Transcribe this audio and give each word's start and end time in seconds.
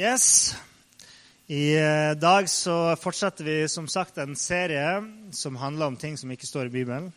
Yes. 0.00 0.54
I 1.46 1.76
eh, 1.76 2.10
dag 2.16 2.46
så 2.48 2.96
fortsetter 2.96 3.44
vi 3.44 3.68
som 3.68 3.84
sagt 3.88 4.16
en 4.18 4.32
serie 4.38 5.02
som 5.36 5.58
handler 5.60 5.90
om 5.90 5.96
ting 6.00 6.14
som 6.16 6.30
ikke 6.32 6.46
står 6.48 6.70
i 6.70 6.72
Bibelen. 6.72 7.10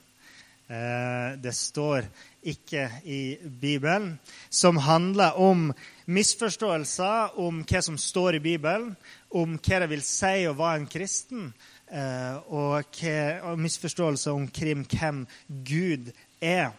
Eh, 0.67 1.37
det 1.39 1.53
står 1.55 2.09
ikke 2.43 2.89
i 3.07 3.37
Bibelen. 3.61 4.17
Som 4.49 4.81
handler 4.83 5.39
om 5.39 5.69
misforståelser 6.11 7.39
om 7.39 7.61
hva 7.63 7.81
som 7.87 7.95
står 7.95 8.41
i 8.41 8.43
Bibelen, 8.49 8.97
om 9.31 9.55
hva 9.55 9.79
det 9.85 9.87
vil 9.93 10.03
si 10.03 10.43
å 10.49 10.57
være 10.57 10.81
en 10.81 10.89
kristen, 10.91 11.53
eh, 11.87 12.35
og, 12.51 12.99
og 13.47 13.63
misforståelser 13.63 14.35
omkring 14.35 14.83
hvem 14.91 15.23
Gud 15.47 16.11
er. 16.41 16.73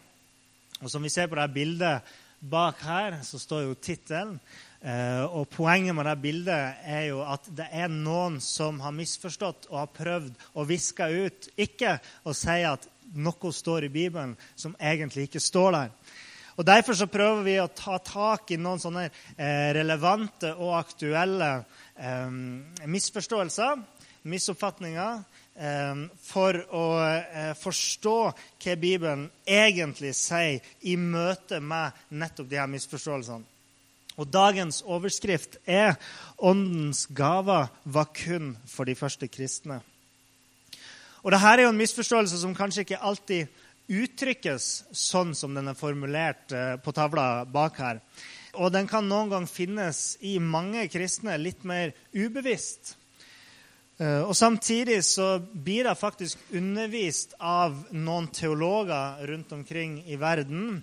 Og 0.82 0.92
Som 0.92 1.08
vi 1.08 1.14
ser 1.16 1.32
på 1.32 1.40
det 1.40 1.48
bildet 1.56 2.14
bak 2.44 2.82
her, 2.84 3.22
så 3.24 3.40
står 3.40 3.70
jo 3.70 3.74
tittelen. 3.80 4.36
Uh, 4.84 5.24
og 5.40 5.46
Poenget 5.48 5.96
med 5.96 6.04
det 6.04 6.18
bildet 6.20 6.82
er 6.84 7.06
jo 7.08 7.22
at 7.24 7.46
det 7.56 7.70
er 7.72 7.88
noen 7.88 8.34
som 8.44 8.82
har 8.84 8.92
misforstått 8.92 9.70
og 9.70 9.78
har 9.80 9.94
prøvd 9.96 10.34
å 10.60 10.66
viske 10.68 11.06
ut 11.08 11.48
ikke 11.56 11.94
å 12.28 12.34
si 12.36 12.58
at 12.68 12.84
noe 13.16 13.52
står 13.56 13.86
i 13.86 13.94
Bibelen 13.94 14.34
som 14.52 14.74
egentlig 14.76 15.30
ikke 15.30 15.40
står 15.40 15.70
der. 15.72 15.94
Og 16.58 16.68
Derfor 16.68 16.98
så 16.98 17.08
prøver 17.08 17.40
vi 17.46 17.54
å 17.62 17.70
ta 17.72 17.96
tak 18.04 18.52
i 18.52 18.58
noen 18.60 18.82
sånne 18.82 19.06
uh, 19.08 19.70
relevante 19.72 20.52
og 20.52 20.76
aktuelle 20.76 21.50
um, 21.96 22.60
misforståelser, 22.84 23.80
misoppfatninger, 24.28 25.24
for 26.18 26.56
å 26.74 26.86
forstå 27.60 28.14
hva 28.64 28.72
Bibelen 28.80 29.28
egentlig 29.46 30.10
sier 30.18 30.64
i 30.82 30.96
møte 30.98 31.60
med 31.62 31.94
nettopp 32.10 32.48
de 32.50 32.58
her 32.58 32.72
misforståelsene. 32.72 33.53
Og 34.16 34.30
dagens 34.30 34.82
overskrift 34.82 35.56
er 35.66 35.96
'Åndens 36.38 37.06
gaver 37.06 37.68
var 37.84 38.04
kun 38.14 38.56
for 38.66 38.84
de 38.84 38.94
første 38.94 39.28
kristne'. 39.28 39.82
Og 41.22 41.32
Dette 41.32 41.46
er 41.46 41.62
jo 41.62 41.68
en 41.68 41.78
misforståelse 41.78 42.38
som 42.38 42.54
kanskje 42.54 42.84
ikke 42.84 43.02
alltid 43.02 43.48
uttrykkes 43.88 44.84
sånn 44.92 45.34
som 45.34 45.54
den 45.54 45.68
er 45.68 45.74
formulert 45.74 46.52
eh, 46.52 46.76
på 46.76 46.92
tavla 46.92 47.44
bak 47.44 47.78
her. 47.78 48.00
Og 48.54 48.72
den 48.72 48.86
kan 48.86 49.08
noen 49.08 49.30
gang 49.32 49.46
finnes 49.50 50.16
i 50.20 50.38
mange 50.38 50.88
kristne 50.92 51.36
litt 51.40 51.64
mer 51.64 51.92
ubevisst. 52.12 52.94
Eh, 53.98 54.22
og 54.22 54.34
Samtidig 54.36 55.02
så 55.04 55.38
blir 55.40 55.84
det 55.88 55.98
faktisk 55.98 56.38
undervist 56.52 57.34
av 57.40 57.76
noen 57.92 58.28
teologer 58.28 59.26
rundt 59.26 59.52
omkring 59.52 60.02
i 60.06 60.16
verden 60.20 60.82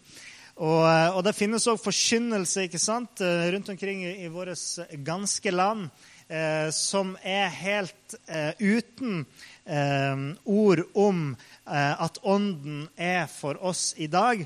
og, 0.62 0.82
eh, 0.86 1.10
og 1.18 1.24
det 1.26 1.34
finnes 1.34 1.66
òg 1.72 1.80
forkynnelse 1.82 2.68
ikke 2.68 2.82
sant, 2.82 3.22
eh, 3.26 3.50
rundt 3.54 3.72
omkring 3.74 4.04
i, 4.06 4.12
i 4.26 4.30
vårt 4.30 4.54
ganske 5.02 5.54
land 5.54 5.88
eh, 6.30 6.70
som 6.76 7.16
er 7.26 7.50
helt 7.50 8.18
eh, 8.28 8.54
uten 8.62 9.24
eh, 9.66 10.28
ord 10.46 10.84
om 10.94 11.32
eh, 11.34 12.04
at 12.06 12.22
Ånden 12.22 12.86
er 12.94 13.26
for 13.32 13.58
oss 13.58 13.96
i 13.98 14.06
dag. 14.12 14.46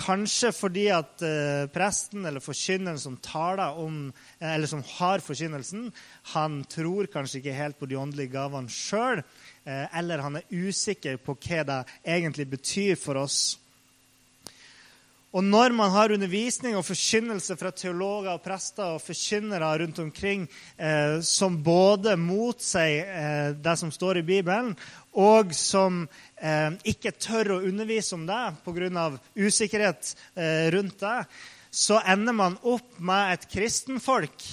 Kanskje 0.00 0.48
fordi 0.56 0.86
at 0.94 1.20
presten 1.74 2.24
eller 2.24 2.40
forkynneren 2.40 2.96
som 2.96 3.18
taler 3.20 3.76
om, 3.76 4.06
eller 4.38 4.70
som 4.70 4.80
har 4.96 5.20
forkynnelsen, 5.20 5.90
han 6.32 6.62
tror 6.72 7.10
kanskje 7.12 7.42
ikke 7.42 7.56
helt 7.58 7.76
på 7.76 7.88
de 7.90 7.98
åndelige 8.00 8.32
gavene 8.32 8.72
sjøl, 8.72 9.20
eller 9.66 10.22
han 10.24 10.38
er 10.40 10.46
usikker 10.48 11.20
på 11.20 11.34
hva 11.42 11.66
det 11.68 11.80
egentlig 12.16 12.48
betyr 12.54 12.96
for 12.96 13.20
oss. 13.20 13.58
Og 15.30 15.44
når 15.46 15.70
man 15.78 15.92
har 15.94 16.10
undervisning 16.10 16.74
og 16.74 16.82
forkynnelse 16.88 17.54
fra 17.58 17.70
teologer 17.70 18.32
og 18.32 18.42
prester 18.42 18.96
og 18.96 19.02
forkynnere 19.04 19.68
rundt 19.78 20.00
omkring 20.02 20.48
eh, 20.74 21.20
som 21.22 21.60
både 21.62 22.16
motsier 22.18 23.06
eh, 23.06 23.50
det 23.54 23.76
som 23.78 23.92
står 23.94 24.18
i 24.18 24.26
Bibelen, 24.26 24.72
og 25.14 25.54
som 25.54 26.02
eh, 26.34 26.74
ikke 26.82 27.14
tør 27.14 27.54
å 27.56 27.60
undervise 27.68 28.18
om 28.18 28.26
det 28.26 28.42
pga. 28.64 29.06
usikkerhet 29.38 30.16
eh, 30.34 30.66
rundt 30.74 30.98
det, 30.98 31.20
så 31.70 32.00
ender 32.02 32.34
man 32.34 32.58
opp 32.66 32.98
med 32.98 33.36
et 33.36 33.46
kristenfolk 33.52 34.48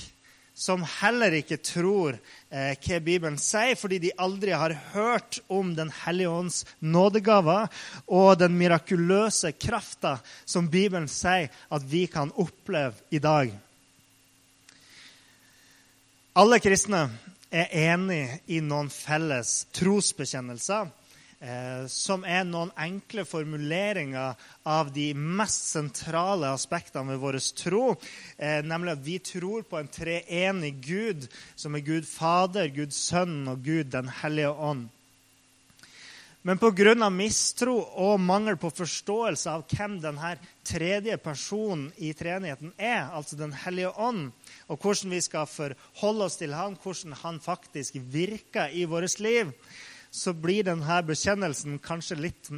som 0.58 0.82
heller 0.98 1.36
ikke 1.38 1.60
tror 1.62 2.16
eh, 2.50 2.74
hva 2.82 2.98
Bibelen 3.06 3.38
sier, 3.38 3.78
fordi 3.78 4.00
de 4.08 4.16
aldri 4.18 4.56
har 4.58 4.74
hørt 4.96 5.38
om 5.54 5.76
Den 5.78 5.92
hellige 6.04 6.34
ånds 6.34 6.64
nådegaver 6.82 7.70
og 8.08 8.40
den 8.42 8.58
mirakuløse 8.58 9.54
krafta 9.54 10.18
som 10.46 10.70
Bibelen 10.74 11.06
sier 11.12 11.54
at 11.70 11.86
vi 11.86 12.08
kan 12.10 12.34
oppleve 12.34 12.98
i 13.14 13.22
dag. 13.22 13.54
Alle 16.38 16.60
kristne 16.62 17.06
er 17.54 17.70
enig 17.94 18.24
i 18.50 18.60
noen 18.62 18.90
felles 18.94 19.68
trosbekjennelser 19.78 20.90
som 21.86 22.24
er 22.26 22.48
noen 22.50 22.72
enkle 22.82 23.22
formuleringer 23.28 24.34
av 24.66 24.90
de 24.94 25.12
mest 25.14 25.70
sentrale 25.70 26.50
aspektene 26.50 27.14
ved 27.14 27.22
vår 27.22 27.38
tro. 27.60 27.84
Eh, 28.38 28.64
nemlig 28.66 28.96
at 28.96 29.06
vi 29.06 29.18
tror 29.22 29.68
på 29.70 29.78
en 29.78 29.92
treenig 29.92 30.74
Gud, 30.82 31.28
som 31.56 31.78
er 31.78 31.86
Gud 31.86 32.08
Fader, 32.10 32.72
Gud 32.74 32.96
Sønn 32.96 33.48
og 33.48 33.62
Gud 33.66 33.92
Den 33.94 34.10
hellige 34.24 34.50
ånd. 34.50 34.88
Men 36.48 36.58
pga. 36.58 37.10
mistro 37.10 37.76
og 38.00 38.22
mangel 38.24 38.56
på 38.58 38.70
forståelse 38.72 39.52
av 39.52 39.66
hvem 39.68 39.98
denne 40.00 40.38
tredje 40.64 41.18
personen 41.20 41.92
i 41.98 42.14
treenigheten 42.14 42.72
er, 42.78 43.10
altså 43.12 43.36
Den 43.36 43.52
hellige 43.52 43.92
ånd, 44.00 44.32
og 44.68 44.80
hvordan 44.80 45.12
vi 45.12 45.22
skal 45.22 45.46
forholde 45.46 46.24
oss 46.24 46.38
til 46.38 46.54
ham, 46.54 46.78
hvordan 46.82 47.14
han 47.14 47.40
faktisk 47.40 48.00
virker 48.00 48.72
i 48.72 48.86
vårt 48.86 49.20
liv, 49.20 49.52
så 50.12 50.34
blir 50.34 50.66
denne 50.68 51.02
bekjennelsen 51.06 51.80
kanskje 51.84 52.18
litt 52.20 52.50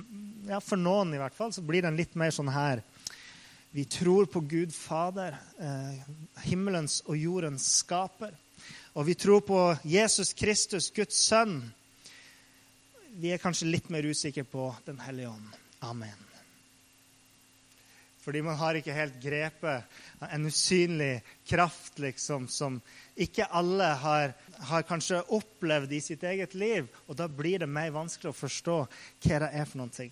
ja, 0.47 0.59
For 0.63 0.79
noen 0.79 1.13
i 1.13 1.19
hvert 1.21 1.35
fall, 1.35 1.53
så 1.53 1.63
blir 1.65 1.83
den 1.85 1.97
litt 1.99 2.15
mer 2.19 2.31
sånn 2.33 2.51
her 2.53 2.83
Vi 3.73 3.85
tror 3.89 4.29
på 4.31 4.41
Gud 4.49 4.73
Fader, 4.73 5.37
eh, 5.61 5.99
himmelens 6.45 7.03
og 7.05 7.19
jordens 7.19 7.67
skaper. 7.83 8.31
Og 8.97 9.05
vi 9.05 9.13
tror 9.13 9.43
på 9.45 9.59
Jesus 9.85 10.33
Kristus, 10.33 10.89
Guds 10.89 11.19
sønn. 11.29 11.61
Vi 13.21 13.29
er 13.29 13.37
kanskje 13.43 13.69
litt 13.69 13.91
mer 13.93 14.09
usikre 14.09 14.43
på 14.43 14.71
Den 14.87 14.97
hellige 15.05 15.29
ånd. 15.29 15.53
Amen. 15.85 16.28
Fordi 18.19 18.41
man 18.43 18.57
har 18.59 18.75
ikke 18.75 18.93
helt 18.93 19.15
grepet 19.23 19.99
en 20.27 20.45
usynlig 20.45 21.21
kraft 21.47 21.99
liksom, 22.03 22.49
som 22.51 22.81
ikke 23.19 23.47
alle 23.55 23.87
har, 24.01 24.33
har, 24.69 24.83
kanskje 24.87 25.21
opplevd 25.35 25.93
i 25.95 26.01
sitt 26.03 26.23
eget 26.27 26.53
liv. 26.53 26.89
Og 27.07 27.15
da 27.19 27.29
blir 27.31 27.63
det 27.63 27.69
mer 27.71 27.93
vanskelig 27.95 28.33
å 28.33 28.35
forstå 28.35 28.79
hva 29.23 29.39
det 29.45 29.53
er 29.53 29.69
for 29.69 29.79
noen 29.79 29.95
ting. 29.95 30.11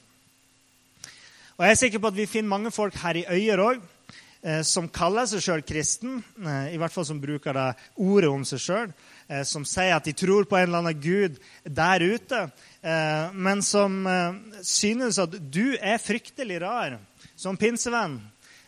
Og 1.57 1.65
Jeg 1.65 1.73
er 1.73 1.81
sikker 1.81 2.01
på 2.01 2.09
at 2.11 2.17
vi 2.17 2.29
finner 2.29 2.53
mange 2.53 2.71
folk 2.71 2.95
her 3.01 3.17
i 3.17 3.25
Øyer 3.33 3.63
òg 3.63 3.83
eh, 4.45 4.61
som 4.61 4.87
kaller 4.93 5.25
seg 5.27 5.41
sjøl 5.43 5.63
kristen, 5.65 6.19
eh, 6.37 6.75
i 6.75 6.79
hvert 6.79 6.93
fall 6.93 7.07
som 7.09 7.19
bruker 7.19 7.57
det 7.57 7.67
ordet 7.97 8.29
om 8.29 8.43
seg 8.45 8.61
sjøl, 8.61 8.93
eh, 9.27 9.41
som 9.41 9.65
sier 9.65 9.95
at 9.97 10.05
de 10.05 10.13
tror 10.15 10.45
på 10.45 10.59
en 10.59 10.67
eller 10.67 10.83
annen 10.83 11.01
gud 11.01 11.41
der 11.65 12.05
ute, 12.05 12.47
men 13.33 13.59
som 13.65 13.97
synes 14.63 15.17
at 15.19 15.33
du 15.51 15.73
er 15.75 15.97
fryktelig 15.99 16.61
rar 16.63 16.93
som 17.37 17.57
pinsevenn 17.57 18.17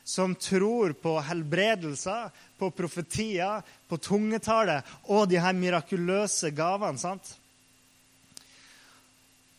som 0.10 0.36
tror 0.36 0.94
på 0.94 1.20
helbredelser, 1.22 2.30
på 2.58 2.72
profetier, 2.74 3.62
på 3.88 3.98
tungetale 4.02 4.80
og 5.14 5.28
de 5.30 5.38
her 5.38 5.54
mirakuløse 5.54 6.50
gavene. 6.58 6.98
sant? 6.98 7.36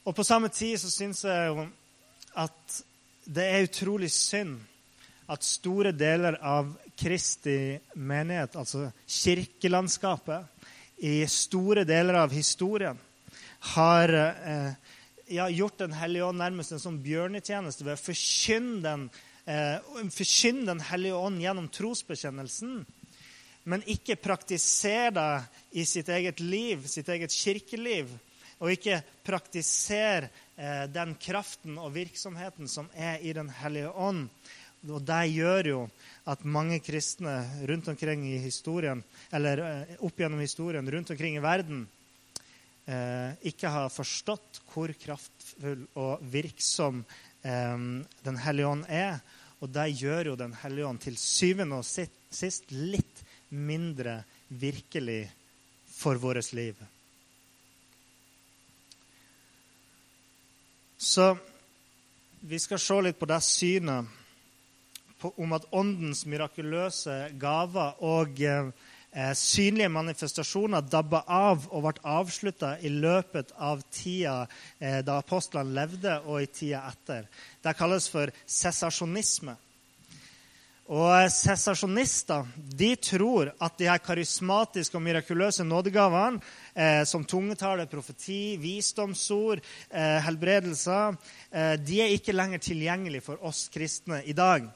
Og 0.04 0.16
på 0.16 0.24
samme 0.26 0.48
tid 0.50 0.74
så 0.82 0.90
syns 0.90 1.22
jeg 1.24 1.68
at 2.34 2.80
det 3.30 3.46
er 3.46 3.68
utrolig 3.68 4.10
synd 4.10 4.58
at 5.30 5.46
store 5.46 5.92
deler 5.94 6.40
av 6.42 6.72
Kristi 6.98 7.78
menighet, 7.94 8.56
altså 8.58 8.88
kirkelandskapet, 9.06 10.48
i 10.98 11.22
store 11.30 11.86
deler 11.86 12.18
av 12.24 12.34
historien 12.34 12.98
har 13.76 14.10
eh, 14.18 14.72
ja, 15.30 15.48
gjort 15.50 15.78
Den 15.78 15.94
hellige 15.96 16.26
ånd 16.26 16.42
nærmest 16.42 16.74
en 16.74 16.82
sånn 16.82 17.02
bjørnetjeneste 17.04 17.86
ved 17.86 17.96
å 17.96 18.02
forkynne 18.02 18.82
Den, 18.84 19.10
eh, 19.46 19.78
forkynne 20.10 20.66
den 20.68 20.82
hellige 20.90 21.20
ånd 21.20 21.42
gjennom 21.42 21.70
trosbekjennelsen 21.72 22.80
men 23.68 23.84
ikke 23.90 24.18
praktisere 24.20 25.12
det 25.14 25.80
i 25.80 25.84
sitt 25.86 26.08
eget 26.08 26.40
liv, 26.40 26.86
sitt 26.88 27.08
eget 27.12 27.34
kirkeliv, 27.34 28.08
og 28.60 28.72
ikke 28.72 29.00
praktisere 29.24 30.30
eh, 30.56 30.86
den 30.92 31.14
kraften 31.20 31.78
og 31.80 31.94
virksomheten 31.94 32.68
som 32.68 32.90
er 32.92 33.22
i 33.24 33.32
Den 33.36 33.48
hellige 33.60 33.92
ånd. 33.92 34.28
Og 34.88 35.04
det 35.04 35.22
gjør 35.32 35.68
jo 35.68 35.80
at 36.28 36.44
mange 36.44 36.80
kristne 36.84 37.38
rundt 37.68 37.88
omkring 37.92 38.26
i 38.28 38.38
historien, 38.40 39.02
eller 39.32 39.64
eh, 39.64 39.96
opp 40.04 40.20
gjennom 40.20 40.40
historien 40.40 40.92
rundt 40.92 41.12
omkring 41.12 41.36
i 41.36 41.44
verden 41.44 41.86
ikke 43.46 43.70
har 43.70 43.92
forstått 43.92 44.62
hvor 44.72 44.92
kraftfull 44.98 45.84
og 46.00 46.22
virksom 46.32 47.04
eh, 47.42 47.76
Den 48.24 48.40
hellige 48.44 48.66
ånd 48.66 48.86
er. 48.88 49.20
Og 49.60 49.68
det 49.68 49.90
gjør 50.00 50.32
jo 50.32 50.36
Den 50.36 50.54
hellige 50.62 50.86
ånd 50.86 51.02
til 51.04 51.18
syvende 51.20 51.80
og 51.82 51.86
sist 51.86 52.72
litt 52.72 53.24
mindre 53.50 54.22
virkelig 54.48 55.30
for 55.90 56.16
vårt 56.16 56.52
liv. 56.52 56.78
Så 60.96 61.36
vi 62.40 62.58
skal 62.58 62.80
se 62.80 62.96
litt 63.02 63.18
på 63.20 63.28
det 63.28 63.40
synet 63.44 64.08
på, 65.20 65.32
om 65.36 65.52
at 65.52 65.66
åndens 65.76 66.24
mirakuløse 66.28 67.16
gaver 67.40 68.00
og 68.06 68.40
eh, 68.40 68.70
synlige 69.34 69.90
manifestasjoner 69.90 70.84
dabba 70.86 71.24
av 71.26 71.64
og 71.70 71.86
ble 71.86 72.04
avslutta 72.12 72.76
i 72.78 72.92
løpet 72.94 73.50
av 73.58 73.82
tida 73.90 74.44
eh, 74.78 75.00
da 75.06 75.18
apostlene 75.18 75.74
levde, 75.74 76.20
og 76.26 76.42
i 76.42 76.46
tida 76.46 76.84
etter. 76.92 77.26
Det 77.62 77.74
kalles 77.78 78.06
for 78.12 78.30
sesasjonisme. 78.46 79.56
Og 80.90 81.28
Sesasjonister 81.30 82.48
de 82.74 82.88
tror 82.98 83.52
at 83.62 83.76
de 83.78 83.86
her 83.86 84.00
karismatiske 84.02 84.96
og 84.98 85.04
mirakuløse 85.04 85.62
nådegavene, 85.62 86.40
eh, 86.74 87.04
som 87.06 87.24
tungetale, 87.24 87.86
profeti, 87.86 88.56
visdomsord, 88.58 89.60
eh, 89.90 90.18
helbredelser, 90.26 91.14
eh, 91.52 91.76
de 91.76 92.00
er 92.02 92.10
ikke 92.10 92.34
lenger 92.34 92.58
tilgjengelige 92.58 93.22
for 93.22 93.38
oss 93.42 93.68
kristne 93.68 94.24
i 94.26 94.32
dag. 94.32 94.66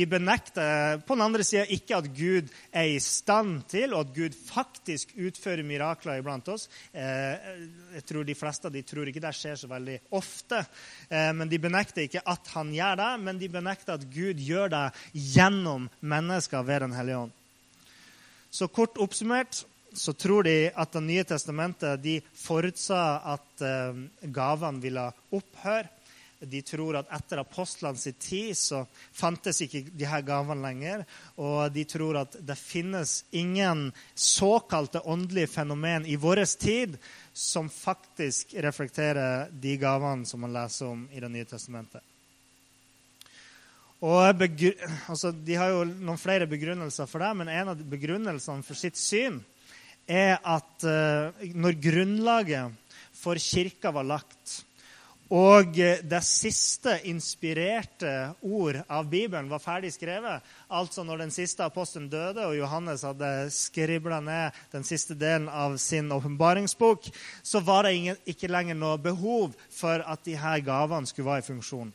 De 0.00 0.06
benekter 0.08 1.02
på 1.04 1.12
den 1.12 1.22
andre 1.26 1.44
sida 1.44 1.66
ikke 1.68 1.98
at 1.98 2.06
Gud 2.16 2.46
er 2.72 2.86
i 2.88 3.00
stand 3.04 3.66
til, 3.68 3.92
og 3.92 4.06
at 4.06 4.14
Gud 4.16 4.36
faktisk 4.46 5.10
utfører 5.20 5.60
mirakler 5.66 6.22
iblant 6.22 6.48
oss. 6.48 6.70
Eh, 6.96 7.50
jeg 7.98 8.06
tror 8.08 8.24
De 8.24 8.36
fleste 8.38 8.70
de 8.72 8.80
tror 8.86 9.10
ikke 9.10 9.20
det 9.20 9.34
skjer 9.36 9.58
så 9.60 9.68
veldig 9.68 9.98
ofte. 10.16 10.62
Eh, 11.10 11.28
men 11.36 11.52
De 11.52 11.60
benekter 11.60 12.06
ikke 12.06 12.24
at 12.24 12.48
han 12.54 12.72
gjør 12.72 12.96
det, 13.02 13.10
men 13.26 13.42
de 13.42 13.50
benekter 13.52 13.98
at 13.98 14.08
Gud 14.08 14.40
gjør 14.40 14.72
det 14.72 14.86
gjennom 15.34 15.90
mennesker 16.00 16.64
ved 16.64 16.86
Den 16.86 16.96
hellige 16.96 17.20
ånd. 17.26 17.36
Så 18.50 18.72
kort 18.72 18.96
oppsummert 18.96 19.66
så 19.92 20.16
tror 20.16 20.48
de 20.48 20.70
at 20.72 20.96
Det 20.96 21.04
nye 21.04 21.28
testamentet 21.28 22.00
de 22.00 22.20
forutsa 22.32 23.20
at 23.36 23.68
eh, 23.68 24.04
gavene 24.32 24.80
ville 24.80 25.10
opphøre. 25.28 25.90
De 26.40 26.62
tror 26.64 26.96
at 26.96 27.10
etter 27.12 27.42
apostlene 27.42 28.00
sin 28.00 28.16
tid 28.16 28.56
så 28.56 28.84
fantes 29.12 29.60
ikke 29.60 29.82
de 29.92 30.06
her 30.08 30.22
gavene 30.24 30.62
lenger. 30.64 31.02
Og 31.36 31.68
de 31.74 31.84
tror 31.84 32.22
at 32.22 32.38
det 32.40 32.56
finnes 32.56 33.18
ingen 33.36 33.90
såkalte 34.16 35.02
åndelige 35.04 35.50
fenomen 35.52 36.08
i 36.08 36.16
vår 36.16 36.44
tid 36.56 36.96
som 37.32 37.68
faktisk 37.68 38.54
reflekterer 38.56 39.52
de 39.52 39.76
gavene 39.80 40.24
som 40.28 40.40
man 40.40 40.56
leser 40.56 40.88
om 40.88 41.04
i 41.12 41.20
Det 41.20 41.28
nye 41.28 41.44
testamentet. 41.44 42.00
Og 44.00 44.24
altså, 44.24 45.30
De 45.32 45.54
har 45.60 45.74
jo 45.74 45.84
noen 45.84 46.18
flere 46.20 46.48
begrunnelser 46.48 47.08
for 47.08 47.20
det, 47.20 47.34
men 47.36 47.52
en 47.52 47.74
av 47.74 47.84
begrunnelsene 47.84 48.64
for 48.64 48.78
sitt 48.78 48.96
syn 48.96 49.42
er 50.08 50.38
at 50.40 50.88
uh, 50.88 51.36
når 51.52 51.76
grunnlaget 51.84 52.96
for 53.20 53.36
kirka 53.36 53.92
var 53.92 54.08
lagt, 54.08 54.62
og 55.30 55.78
eh, 55.78 56.00
det 56.02 56.20
siste 56.26 56.96
inspirerte 57.06 58.32
ord 58.42 58.80
av 58.90 59.06
Bibelen 59.06 59.50
var 59.50 59.62
ferdig 59.62 59.92
skrevet. 59.94 60.42
Altså 60.66 61.04
når 61.06 61.22
den 61.22 61.34
siste 61.34 61.62
apostelen 61.62 62.08
døde, 62.10 62.48
og 62.48 62.56
Johannes 62.58 63.04
hadde 63.06 63.30
skribla 63.54 64.18
ned 64.26 64.58
den 64.72 64.86
siste 64.86 65.14
delen 65.14 65.46
av 65.46 65.76
sin 65.78 66.10
åpenbaringsbok, 66.10 67.06
så 67.42 67.62
var 67.62 67.86
det 67.86 67.94
ingen, 67.94 68.18
ikke 68.26 68.50
lenger 68.50 68.78
noe 68.78 68.98
behov 68.98 69.54
for 69.70 70.02
at 70.02 70.26
de 70.26 70.34
her 70.34 70.66
gavene 70.66 71.06
skulle 71.06 71.30
være 71.30 71.46
i 71.46 71.50
funksjon. 71.52 71.94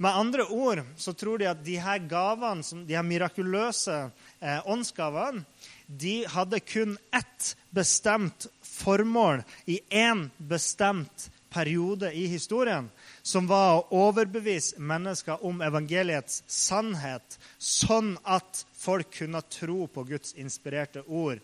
Med 0.00 0.10
andre 0.10 0.48
ord 0.50 0.80
så 0.98 1.12
tror 1.12 1.38
de 1.38 1.52
at 1.52 1.60
de 1.66 1.76
her 1.78 2.00
gavene, 2.08 2.64
de 2.88 2.96
her 2.96 3.04
mirakuløse 3.06 4.00
eh, 4.40 4.64
åndsgavene, 4.64 5.44
de 5.86 6.22
hadde 6.32 6.64
kun 6.64 6.96
ett 7.12 7.52
bestemt 7.76 8.48
formål 8.64 9.44
i 9.68 9.82
én 9.92 10.30
bestemt 10.40 11.28
periode 11.54 12.10
i 12.12 12.26
historien, 12.26 12.90
som 13.22 13.46
var 13.46 13.78
å 13.78 14.00
overbevise 14.08 14.80
mennesker 14.82 15.44
om 15.46 15.62
evangeliets 15.62 16.42
sannhet, 16.50 17.38
sånn 17.58 18.16
at 18.26 18.64
folk 18.74 19.12
kunne 19.20 19.42
tro 19.46 19.86
på 19.86 20.06
Guds 20.08 20.34
inspirerte 20.34 21.04
ord. 21.06 21.38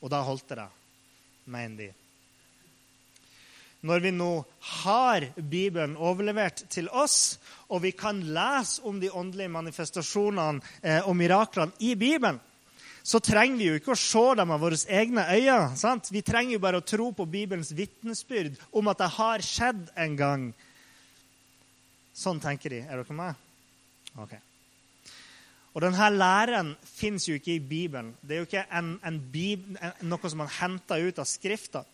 Og 0.00 0.12
da 0.12 0.22
holdt 0.24 0.54
det, 0.54 0.68
mener 1.50 1.82
de. 1.82 1.90
Når 3.80 4.02
vi 4.04 4.10
nå 4.12 4.32
har 4.82 5.24
Bibelen 5.36 5.96
overlevert 5.96 6.66
til 6.72 6.88
oss, 6.92 7.38
og 7.72 7.80
vi 7.86 7.94
kan 7.96 8.20
lese 8.20 8.84
om 8.84 8.98
de 9.00 9.08
åndelige 9.08 9.52
manifestasjonene 9.54 10.60
eh, 10.82 11.00
og 11.08 11.16
miraklene 11.16 11.72
i 11.80 11.94
Bibelen, 11.96 12.40
så 13.02 13.20
trenger 13.24 13.56
vi 13.58 13.68
jo 13.70 13.78
ikke 13.78 13.94
å 13.94 13.98
se 13.98 14.24
dem 14.40 14.52
av 14.52 14.60
våre 14.62 14.78
egne 14.92 15.24
øyne. 15.30 15.76
Sant? 15.80 16.10
Vi 16.12 16.22
trenger 16.26 16.56
jo 16.56 16.62
bare 16.62 16.80
å 16.80 16.86
tro 16.86 17.10
på 17.16 17.26
Bibelens 17.30 17.72
vitnesbyrd 17.76 18.58
om 18.76 18.90
at 18.92 19.00
det 19.00 19.10
har 19.16 19.44
skjedd 19.44 19.88
en 20.04 20.18
gang. 20.18 20.46
Sånn 22.16 22.42
tenker 22.42 22.74
de. 22.74 22.84
Er 22.84 23.00
dere 23.00 23.16
med? 23.16 23.48
Ok. 24.20 24.36
Og 25.70 25.84
denne 25.84 26.08
læren 26.10 26.72
fins 26.82 27.28
jo 27.28 27.36
ikke 27.38 27.54
i 27.54 27.62
Bibelen. 27.62 28.10
Det 28.20 28.34
er 28.34 28.40
jo 28.42 28.48
ikke 28.48 28.64
en, 28.74 28.96
en 29.06 29.18
Bibel, 29.32 29.78
noe 30.02 30.30
som 30.30 30.42
man 30.42 30.50
henter 30.58 31.04
ut 31.06 31.20
av 31.22 31.28
Skrifta. 31.30 31.84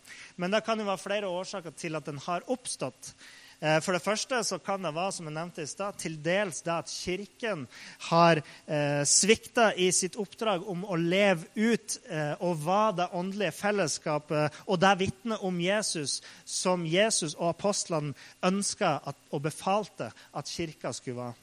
Men 0.40 0.54
det 0.54 0.62
kan 0.64 0.80
jo 0.80 0.88
være 0.88 1.02
flere 1.02 1.28
årsaker 1.28 1.76
til 1.76 1.98
at 1.98 2.08
den 2.08 2.22
har 2.24 2.46
oppstått. 2.52 3.12
Eh, 3.60 3.78
for 3.80 3.96
det 3.96 4.04
første 4.04 4.42
så 4.44 4.58
kan 4.60 4.84
det 4.84 4.92
være 4.92 5.14
som 5.16 5.28
jeg 5.28 5.36
nevnte 5.36 5.64
i 5.64 5.70
sted, 5.70 5.96
til 6.00 6.18
dels 6.24 6.60
det 6.66 6.74
at 6.74 6.92
Kirken 6.92 7.64
har 8.10 8.42
eh, 8.42 9.02
svikta 9.08 9.70
i 9.80 9.88
sitt 9.96 10.18
oppdrag 10.20 10.66
om 10.68 10.84
å 10.84 10.98
leve 11.00 11.48
ut 11.56 11.96
eh, 12.04 12.34
og 12.44 12.60
være 12.66 12.98
det 13.00 13.08
åndelige 13.16 13.56
fellesskapet 13.56 14.60
og 14.66 14.80
det 14.82 14.92
vitnet 15.00 15.46
om 15.46 15.60
Jesus 15.60 16.20
som 16.44 16.84
Jesus 16.84 17.34
og 17.38 17.54
apostlene 17.54 18.12
ønska 18.44 18.98
og 19.32 19.40
befalte 19.44 20.10
at 20.36 20.52
kirka 20.52 20.92
skulle 20.92 21.22
være. 21.22 21.42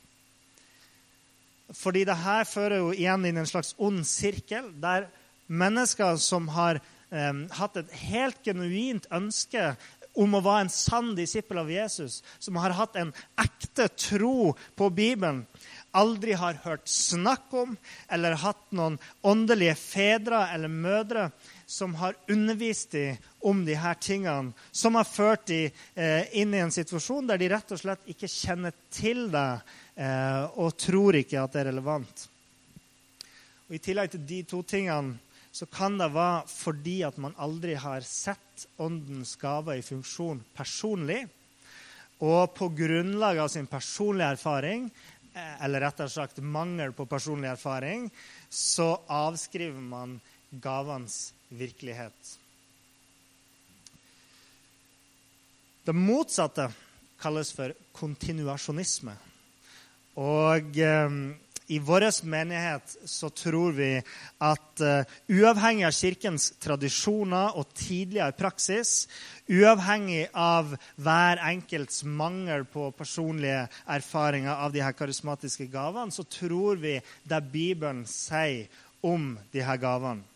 Fordi 1.74 2.03
det 2.05 2.20
her 2.22 2.46
fører 2.46 2.82
jo 2.84 2.93
igjen 2.93 3.25
inn 3.25 3.39
en 3.41 3.50
slags 3.50 3.74
ond 3.82 4.03
sirkel, 4.05 4.70
der 4.82 5.08
mennesker 5.48 6.20
som 6.22 6.51
har 6.53 6.77
eh, 7.10 7.43
hatt 7.58 7.82
et 7.82 7.98
helt 8.05 8.43
genuint 8.46 9.10
ønske 9.10 9.74
om 10.13 10.36
å 10.36 10.43
være 10.46 10.67
en 10.67 10.74
sann 10.74 11.13
disippel 11.17 11.63
av 11.63 11.72
Jesus, 11.72 12.22
som 12.39 12.58
har 12.62 12.75
hatt 12.77 12.98
en 13.00 13.13
ekte 13.39 13.88
tro 13.98 14.53
på 14.77 14.89
Bibelen, 14.93 15.43
aldri 15.93 16.34
har 16.38 16.58
hørt 16.63 16.88
snakk 16.89 17.53
om 17.53 17.75
eller 18.10 18.38
hatt 18.41 18.63
noen 18.74 18.98
åndelige 19.22 19.75
fedre 19.77 20.48
eller 20.53 20.72
mødre 20.72 21.27
som 21.70 21.96
har 21.98 22.17
undervist 22.29 22.91
dem 22.93 23.17
om 23.46 23.63
de 23.65 23.75
her 23.77 23.98
tingene, 24.01 24.53
som 24.72 24.98
har 24.98 25.10
ført 25.10 25.48
dem 25.50 25.72
eh, 25.96 26.29
inn 26.38 26.53
i 26.53 26.62
en 26.62 26.74
situasjon 26.74 27.29
der 27.29 27.41
de 27.41 27.50
rett 27.53 27.74
og 27.74 27.82
slett 27.82 28.10
ikke 28.10 28.29
kjenner 28.29 28.74
til 28.93 29.27
det 29.34 29.50
eh, 29.96 30.43
og 30.62 30.77
tror 30.77 31.17
ikke 31.22 31.41
at 31.41 31.53
det 31.53 31.63
er 31.63 31.70
relevant. 31.72 32.27
Og 33.70 33.77
I 33.77 33.82
tillegg 33.82 34.13
til 34.13 34.25
de 34.29 34.41
to 34.50 34.62
tingene 34.67 35.17
så 35.53 35.67
kan 35.69 36.00
det 36.01 36.10
være 36.15 36.48
fordi 36.50 36.95
at 37.05 37.17
man 37.22 37.36
aldri 37.38 37.75
har 37.77 38.01
sett 38.07 38.65
Åndens 38.81 39.36
gave 39.38 39.75
i 39.77 39.86
funksjon 39.86 40.39
personlig. 40.57 41.27
Og 42.25 42.53
på 42.57 42.72
grunnlag 42.74 43.38
av 43.43 43.51
sin 43.53 43.67
personlige 43.69 44.31
erfaring, 44.33 44.88
eh, 45.33 45.65
eller 45.65 45.86
rettere 45.86 46.10
sagt 46.10 46.41
mangel 46.41 46.93
på 46.93 47.05
personlig 47.05 47.51
erfaring, 47.51 48.10
så 48.50 48.95
avskriver 49.07 49.81
man 49.81 50.19
gavenes 50.50 51.33
virkelighet. 51.50 52.38
Det 55.86 55.93
motsatte 55.93 56.72
kalles 57.19 57.53
for 57.53 57.75
kontinuasjonisme. 57.93 59.13
Og 60.17 60.81
eh, 60.81 61.10
i 61.67 61.79
vår 61.79 62.05
menighet 62.25 62.96
så 63.05 63.29
tror 63.29 63.72
vi 63.77 63.89
at 64.43 64.84
uh, 64.84 65.05
uavhengig 65.32 65.86
av 65.88 65.96
Kirkens 65.96 66.50
tradisjoner 66.63 67.55
og 67.60 67.72
tidligere 67.77 68.36
praksis, 68.36 69.08
uavhengig 69.48 70.27
av 70.34 70.75
hver 70.96 71.41
enkelts 71.48 72.03
mangel 72.03 72.65
på 72.65 72.89
personlige 72.98 73.67
erfaringer 73.86 74.55
av 74.55 74.75
de 74.75 74.84
her 74.84 74.96
karismatiske 74.98 75.70
gavene, 75.72 76.12
så 76.12 76.27
tror 76.27 76.82
vi 76.84 77.00
det 77.24 77.41
Bibelen 77.53 78.03
sier 78.10 78.67
om 79.03 79.34
de 79.51 79.63
her 79.63 79.79
gavene. 79.79 80.33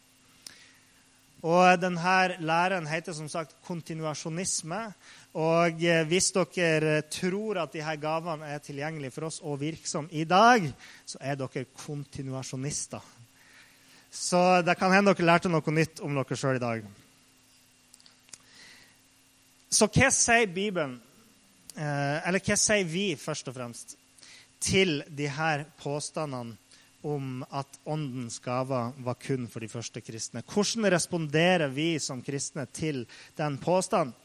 Og 1.45 1.77
denne 1.77 2.37
læren 2.41 2.87
heter 2.89 3.13
som 3.13 3.29
sagt 3.29 3.55
kontinuasjonisme. 3.67 4.79
Og 5.37 5.83
eh, 5.85 6.05
hvis 6.09 6.31
dere 6.33 7.01
tror 7.13 7.59
at 7.61 7.73
disse 7.75 7.97
gavene 8.01 8.47
er 8.49 8.63
tilgjengelige 8.63 9.13
for 9.13 9.27
oss 9.29 9.39
og 9.45 9.59
virksomme 9.61 10.09
i 10.11 10.23
dag, 10.25 10.65
så 11.05 11.21
er 11.21 11.37
dere 11.37 11.67
kontinuasjonister. 11.77 13.03
Så 14.09 14.61
det 14.65 14.77
kan 14.79 14.93
hende 14.95 15.13
dere 15.13 15.27
lærte 15.27 15.51
noe 15.51 15.73
nytt 15.73 16.01
om 16.01 16.17
dere 16.17 16.37
sjøl 16.39 16.57
i 16.57 16.63
dag. 16.63 16.87
Så 19.69 19.85
hva 19.93 20.09
sier 20.15 20.47
Bibelen, 20.49 20.97
eh, 21.75 22.27
eller 22.27 22.41
hva 22.41 22.57
sier 22.57 22.87
vi 22.87 23.11
først 23.19 23.51
og 23.51 23.59
fremst, 23.59 23.97
til 24.59 25.03
disse 25.13 25.65
påstandene 25.83 26.57
om 27.01 27.43
at 27.49 27.79
åndens 27.85 28.39
gaver 28.43 28.95
var 29.03 29.19
kun 29.21 29.47
for 29.51 29.63
de 29.63 29.69
første 29.69 30.01
kristne. 30.01 30.43
Hvordan 30.45 30.89
responderer 30.91 31.69
vi 31.73 31.97
som 32.01 32.23
kristne 32.25 32.65
til 32.73 33.05
den 33.37 33.57
påstanden? 33.61 34.15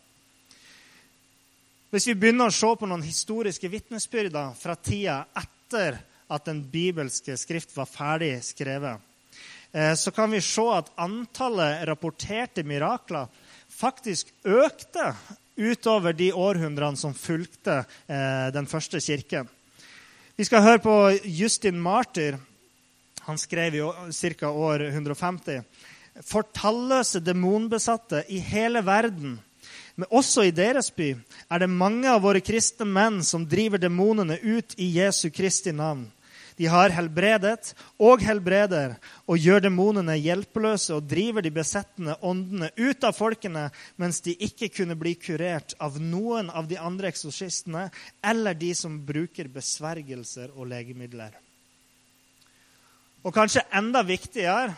Hvis 1.93 2.09
vi 2.09 2.17
begynner 2.17 2.49
å 2.49 2.57
se 2.57 2.71
på 2.81 2.88
noen 2.88 3.05
historiske 3.05 3.69
vitnesbyrder 3.69 4.55
fra 4.57 4.79
tida 4.81 5.19
etter 5.37 5.99
at 6.33 6.47
den 6.49 6.62
bibelske 6.73 7.37
skrift 7.37 7.75
var 7.76 7.91
ferdig 7.91 8.38
skrevet, 8.47 8.97
eh, 9.76 9.93
så 9.93 10.11
kan 10.17 10.33
vi 10.33 10.41
se 10.41 10.64
at 10.73 10.88
antallet 10.97 11.85
rapporterte 11.91 12.64
mirakler 12.64 13.29
faktisk 13.69 14.33
økte 14.49 15.11
utover 15.57 16.17
de 16.17 16.31
århundrene 16.33 16.97
som 16.97 17.12
fulgte 17.12 17.83
eh, 18.09 18.49
den 18.57 18.64
første 18.67 19.00
kirken. 19.00 19.50
Vi 20.37 20.49
skal 20.49 20.64
høre 20.64 20.81
på 20.81 20.97
Justin 21.29 21.76
Martyr, 21.76 22.38
han 23.26 23.38
skrev 23.38 23.75
jo 23.79 23.93
ca. 24.38 24.50
år 24.50 24.87
150. 24.91 25.62
For 26.26 26.45
talløse 26.52 27.23
demonbesatte 27.25 28.25
i 28.29 28.38
hele 28.45 28.83
verden, 28.85 29.38
men 29.95 30.09
også 30.11 30.47
i 30.49 30.55
deres 30.55 30.91
by, 30.91 31.12
er 31.50 31.62
det 31.62 31.69
mange 31.71 32.09
av 32.11 32.23
våre 32.25 32.41
kristne 32.45 32.87
menn 32.88 33.21
som 33.25 33.47
driver 33.49 33.81
demonene 33.81 34.38
ut 34.43 34.75
i 34.81 34.88
Jesu 34.97 35.29
Kristi 35.31 35.73
navn. 35.73 36.09
De 36.57 36.69
har 36.69 36.93
helbredet 36.93 37.73
og 38.02 38.21
helbreder 38.25 38.97
og 39.25 39.41
gjør 39.41 39.62
demonene 39.64 40.19
hjelpeløse 40.21 40.93
og 40.97 41.07
driver 41.09 41.45
de 41.45 41.52
besettende 41.55 42.19
åndene 42.21 42.69
ut 42.76 43.07
av 43.09 43.17
folkene, 43.17 43.69
mens 43.97 44.21
de 44.25 44.37
ikke 44.37 44.69
kunne 44.76 44.99
bli 45.00 45.14
kurert 45.21 45.73
av 45.81 45.97
noen 46.00 46.50
av 46.52 46.69
de 46.69 46.76
andre 46.81 47.09
eksorsistene 47.12 47.88
eller 48.21 48.59
de 48.59 48.75
som 48.76 49.00
bruker 49.07 49.49
besvergelser 49.52 50.52
og 50.52 50.69
legemidler. 50.75 51.33
Og 53.23 53.31
kanskje 53.31 53.62
enda 53.79 54.00
viktigere 54.02 54.73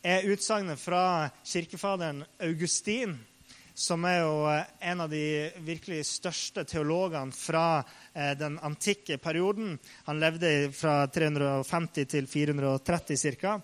er 0.00 0.24
utsagnet 0.32 0.80
fra 0.80 1.28
kirkefaderen 1.44 2.22
Augustin, 2.40 3.12
som 3.76 4.06
er 4.08 4.22
jo 4.22 4.38
eh, 4.48 4.70
en 4.88 5.04
av 5.04 5.12
de 5.12 5.50
virkelig 5.66 6.06
største 6.08 6.64
teologene 6.64 7.36
fra 7.36 7.82
eh, 8.14 8.32
den 8.40 8.56
antikke 8.64 9.20
perioden. 9.20 9.76
Han 10.08 10.24
levde 10.24 10.72
fra 10.72 11.02
350 11.12 12.08
til 12.16 12.32
430 12.32 13.36
ca. 13.36 13.58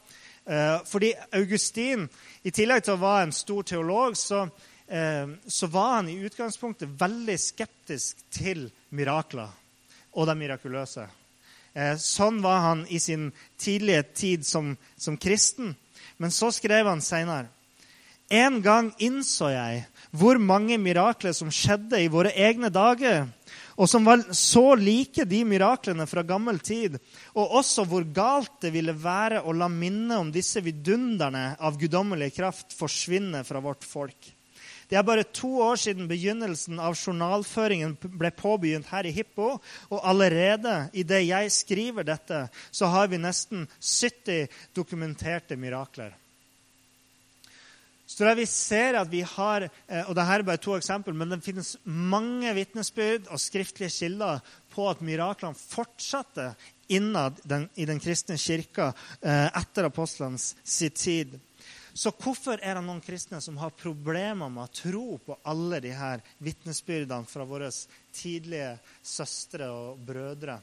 Eh, 0.44 0.76
fordi 0.84 1.14
Augustin, 1.40 2.04
i 2.44 2.52
tillegg 2.52 2.84
til 2.84 2.98
å 2.98 3.04
være 3.08 3.30
en 3.30 3.36
stor 3.40 3.64
teolog, 3.72 4.20
så, 4.20 4.44
så 4.86 5.66
var 5.72 5.94
han 5.96 6.12
i 6.12 6.20
utgangspunktet 6.28 6.92
veldig 7.00 7.40
skeptisk 7.40 8.20
til 8.30 8.68
mirakler 8.94 9.48
og 10.12 10.28
det 10.28 10.36
mirakuløse. 10.44 11.08
Eh, 11.76 11.98
sånn 12.00 12.40
var 12.40 12.62
han 12.64 12.86
i 12.88 12.96
sin 13.02 13.28
tidlige 13.60 14.02
tid 14.16 14.46
som, 14.48 14.72
som 14.96 15.18
kristen. 15.20 15.74
Men 16.16 16.32
så 16.32 16.48
skrev 16.54 16.88
han 16.88 17.04
seinere 17.04 17.52
En 18.32 18.62
gang 18.64 18.88
innså 18.98 19.52
jeg 19.52 19.82
hvor 20.16 20.40
mange 20.42 20.78
mirakler 20.82 21.34
som 21.36 21.50
skjedde 21.52 22.00
i 22.00 22.08
våre 22.10 22.32
egne 22.32 22.72
dager, 22.74 23.28
og 23.76 23.86
som 23.86 24.06
var 24.08 24.24
så 24.34 24.72
like 24.80 25.26
de 25.28 25.42
miraklene 25.46 26.08
fra 26.10 26.24
gammel 26.26 26.58
tid, 26.58 26.96
og 27.36 27.58
også 27.60 27.84
hvor 27.86 28.06
galt 28.16 28.56
det 28.64 28.72
ville 28.74 28.96
være 28.96 29.44
å 29.44 29.54
la 29.54 29.68
minnet 29.70 30.16
om 30.16 30.32
disse 30.34 30.62
vidunderne 30.64 31.52
av 31.60 31.78
guddommelig 31.78 32.32
kraft 32.38 32.74
forsvinne 32.74 33.44
fra 33.46 33.62
vårt 33.62 33.86
folk. 33.86 34.32
Det 34.86 34.98
er 34.98 35.06
bare 35.06 35.26
to 35.34 35.50
år 35.66 35.80
siden 35.82 36.06
begynnelsen 36.10 36.78
av 36.78 36.94
journalføringen 36.94 37.96
ble 37.98 38.30
påbegynt 38.30 38.86
her 38.92 39.08
i 39.08 39.14
Hippo, 39.16 39.56
og 39.90 40.04
allerede 40.06 40.76
idet 40.94 41.24
jeg 41.26 41.50
skriver 41.54 42.06
dette, 42.06 42.44
så 42.70 42.92
har 42.92 43.10
vi 43.10 43.18
nesten 43.18 43.66
70 43.80 44.46
dokumenterte 44.76 45.58
mirakler. 45.58 46.14
Så 48.06 48.34
vi 48.38 48.46
ser 48.46 48.94
at 48.94 49.10
vi 49.10 49.24
har, 49.26 49.66
eh, 49.66 50.04
og 50.06 50.14
Dette 50.14 50.34
er 50.34 50.42
bare 50.46 50.62
to 50.62 50.76
eksempler, 50.76 51.12
men 51.12 51.28
det 51.28 51.42
finnes 51.42 51.74
mange 51.84 52.52
vitnesbyrd 52.54 53.26
og 53.26 53.40
skriftlige 53.42 53.90
kilder 53.90 54.38
på 54.70 54.86
at 54.88 55.02
miraklene 55.02 55.58
fortsatte 55.58 56.52
innad 56.88 57.40
den, 57.42 57.68
i 57.74 57.84
den 57.84 57.98
kristne 57.98 58.38
kirka 58.38 58.92
eh, 59.20 59.50
etter 59.50 59.90
apostlenes 59.90 60.54
tid. 60.94 61.34
Så 61.96 62.12
hvorfor 62.12 62.60
er 62.60 62.76
det 62.76 62.84
noen 62.84 63.00
kristne 63.00 63.38
som 63.40 63.56
har 63.56 63.72
problemer 63.72 64.50
med 64.52 64.66
å 64.66 64.72
tro 64.74 65.04
på 65.24 65.38
alle 65.48 65.78
de 65.80 65.94
her 65.96 66.20
vitnesbyrdene 66.44 67.24
fra 67.30 67.46
våre 67.48 67.70
tidlige 68.12 68.74
søstre 69.00 69.70
og 69.72 70.02
brødre? 70.04 70.58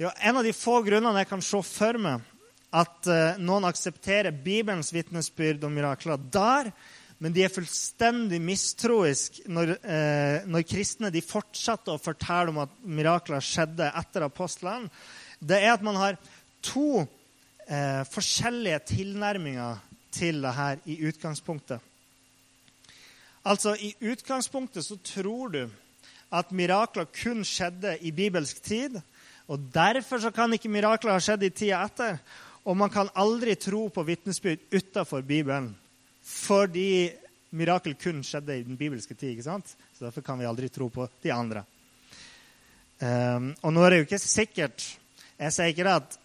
Ja, 0.00 0.14
en 0.24 0.40
av 0.40 0.46
de 0.46 0.54
få 0.56 0.78
grunnene 0.86 1.20
jeg 1.20 1.28
kan 1.28 1.44
se 1.44 1.60
for 1.66 2.00
meg 2.00 2.24
at 2.72 3.08
uh, 3.10 3.36
noen 3.42 3.66
aksepterer 3.68 4.32
Bibelens 4.32 4.94
vitnesbyrd 4.96 5.66
om 5.66 5.76
mirakler 5.76 6.20
der, 6.32 6.72
men 7.18 7.34
de 7.34 7.44
er 7.44 7.52
fullstendig 7.52 8.38
mistroisk 8.40 9.42
når, 9.50 9.74
uh, 9.82 10.48
når 10.48 10.66
kristne 10.70 11.12
de 11.12 11.24
fortsatte 11.24 11.92
å 11.92 12.00
fortelle 12.00 12.54
om 12.54 12.62
at 12.64 12.80
mirakler 12.80 13.44
skjedde 13.44 13.92
etter 14.00 14.24
apostlene, 14.24 14.88
det 15.40 15.60
er 15.60 15.74
at 15.74 15.84
man 15.84 16.00
har 16.00 16.20
to 16.64 17.04
eh, 17.68 18.02
forskjellige 18.08 18.78
tilnærminger 18.94 19.76
til 20.12 20.42
det 20.42 20.54
her 20.54 20.80
i 20.86 20.98
utgangspunktet. 21.08 21.80
Altså, 23.44 23.76
I 23.76 23.94
utgangspunktet 24.10 24.84
så 24.84 24.96
tror 25.04 25.48
du 25.48 25.62
at 26.32 26.50
mirakler 26.52 27.06
kun 27.22 27.44
skjedde 27.46 27.96
i 28.04 28.10
bibelsk 28.12 28.60
tid. 28.62 28.98
og 29.48 29.60
Derfor 29.74 30.18
så 30.18 30.30
kan 30.30 30.52
ikke 30.52 30.68
mirakler 30.68 31.14
ha 31.14 31.20
skjedd 31.22 31.46
i 31.46 31.50
tida 31.50 31.80
etter. 31.84 32.18
Og 32.68 32.76
man 32.76 32.90
kan 32.92 33.08
aldri 33.16 33.54
tro 33.56 33.86
på 33.88 34.04
vitnesbyrd 34.04 34.68
utafor 34.74 35.22
Bibelen 35.22 35.74
fordi 36.28 37.08
mirakel 37.56 37.94
kun 37.96 38.18
skjedde 38.20 38.58
i 38.58 38.64
den 38.66 38.76
bibelske 38.76 39.14
tid. 39.14 39.30
ikke 39.30 39.46
sant? 39.46 39.76
Så 39.96 40.04
Derfor 40.04 40.20
kan 40.20 40.38
vi 40.38 40.44
aldri 40.44 40.68
tro 40.68 40.90
på 40.92 41.08
de 41.22 41.32
andre. 41.32 41.64
Um, 43.00 43.54
og 43.62 43.72
nå 43.72 43.84
er 43.84 43.90
det 43.90 43.98
jo 43.98 44.06
ikke 44.08 44.18
sikkert 44.18 44.82
Jeg 45.38 45.52
sier 45.54 45.70
ikke 45.70 45.84
det 45.86 45.92
at 46.00 46.16